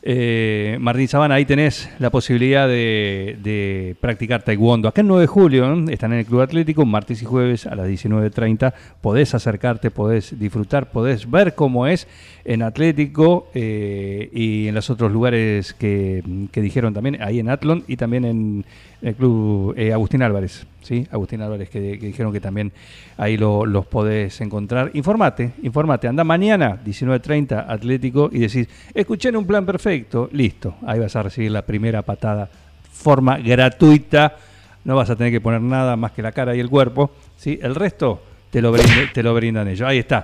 Eh, 0.02 0.78
Martín 0.80 1.10
Sabana, 1.10 1.36
ahí 1.36 1.46
tenés 1.46 1.90
la 2.00 2.10
posibilidad 2.10 2.68
de, 2.68 3.96
practicar 4.00 4.44
taekwondo. 4.44 4.88
Acá 4.88 5.02
en 5.02 5.08
9 5.08 5.22
de 5.22 5.28
julio 5.28 5.74
¿eh? 5.74 5.86
están 5.90 6.14
en 6.14 6.20
el 6.20 6.26
Club 6.26 6.42
Atlético, 6.42 6.86
martes 6.86 7.22
y 7.22 7.26
jueves 7.26 7.66
a 7.66 7.76
las 7.76 7.88
19.30. 7.88 8.74
Podés 9.02 9.36
acercarte, 9.36 9.92
podés 9.92 10.40
disfrutar, 10.40 10.90
podés 10.90 11.30
ver 11.30 11.54
cómo 11.54 11.86
es 11.86 12.08
en 12.50 12.64
Atlético 12.64 13.48
eh, 13.54 14.28
y 14.34 14.68
en 14.68 14.74
los 14.74 14.90
otros 14.90 15.12
lugares 15.12 15.76
que, 15.76 16.24
dijeron 16.52 16.96
también, 16.96 17.22
ahí 17.22 17.40
en 17.40 17.48
Atlon 17.48 17.84
y 17.88 17.96
también 17.96 18.26
en 18.26 18.66
el 19.04 19.14
Club 19.14 19.76
eh, 19.78 19.94
Agustín 19.94 20.24
Álvarez. 20.24 20.66
¿sí? 20.82 21.06
Agustín 21.12 21.42
Álvarez, 21.44 21.70
que, 21.70 21.80
dijeron 21.80 22.34
que 22.34 22.42
también 22.42 22.72
ahí 23.18 23.38
lo- 23.38 23.68
los 23.68 23.86
podés 23.86 24.42
encontrar. 24.42 24.90
Informate, 24.96 25.52
informate. 25.62 26.08
Anda 26.08 26.24
mañana, 26.24 26.80
19.30, 26.84 27.66
Atlético, 27.70 28.32
y 28.34 28.40
decís, 28.40 28.68
escuché 28.96 29.30
un 29.38 29.46
plan 29.46 29.64
perfecto, 29.64 30.28
listo. 30.34 30.74
Ahí 30.88 31.00
vas 31.00 31.16
a 31.16 31.22
recibir 31.22 31.52
la 31.52 31.62
primera 31.62 32.02
patada, 32.02 32.50
forma 32.92 33.38
gratuita. 33.38 34.38
No 34.86 34.96
vas 34.96 35.12
a 35.12 35.16
tener 35.16 35.32
que 35.32 35.40
poner 35.40 35.62
nada 35.62 35.96
más 35.96 36.14
que 36.14 36.24
la 36.24 36.32
cara 36.32 36.56
y 36.56 36.60
el 36.60 36.70
cuerpo. 36.70 37.12
¿sí? 37.38 37.60
El 37.62 37.76
resto 37.76 38.24
te 38.50 38.60
lo, 38.60 38.74
te 39.14 39.22
lo 39.22 39.36
brindan 39.36 39.68
ellos. 39.68 39.88
Ahí 39.88 40.00
está. 40.00 40.24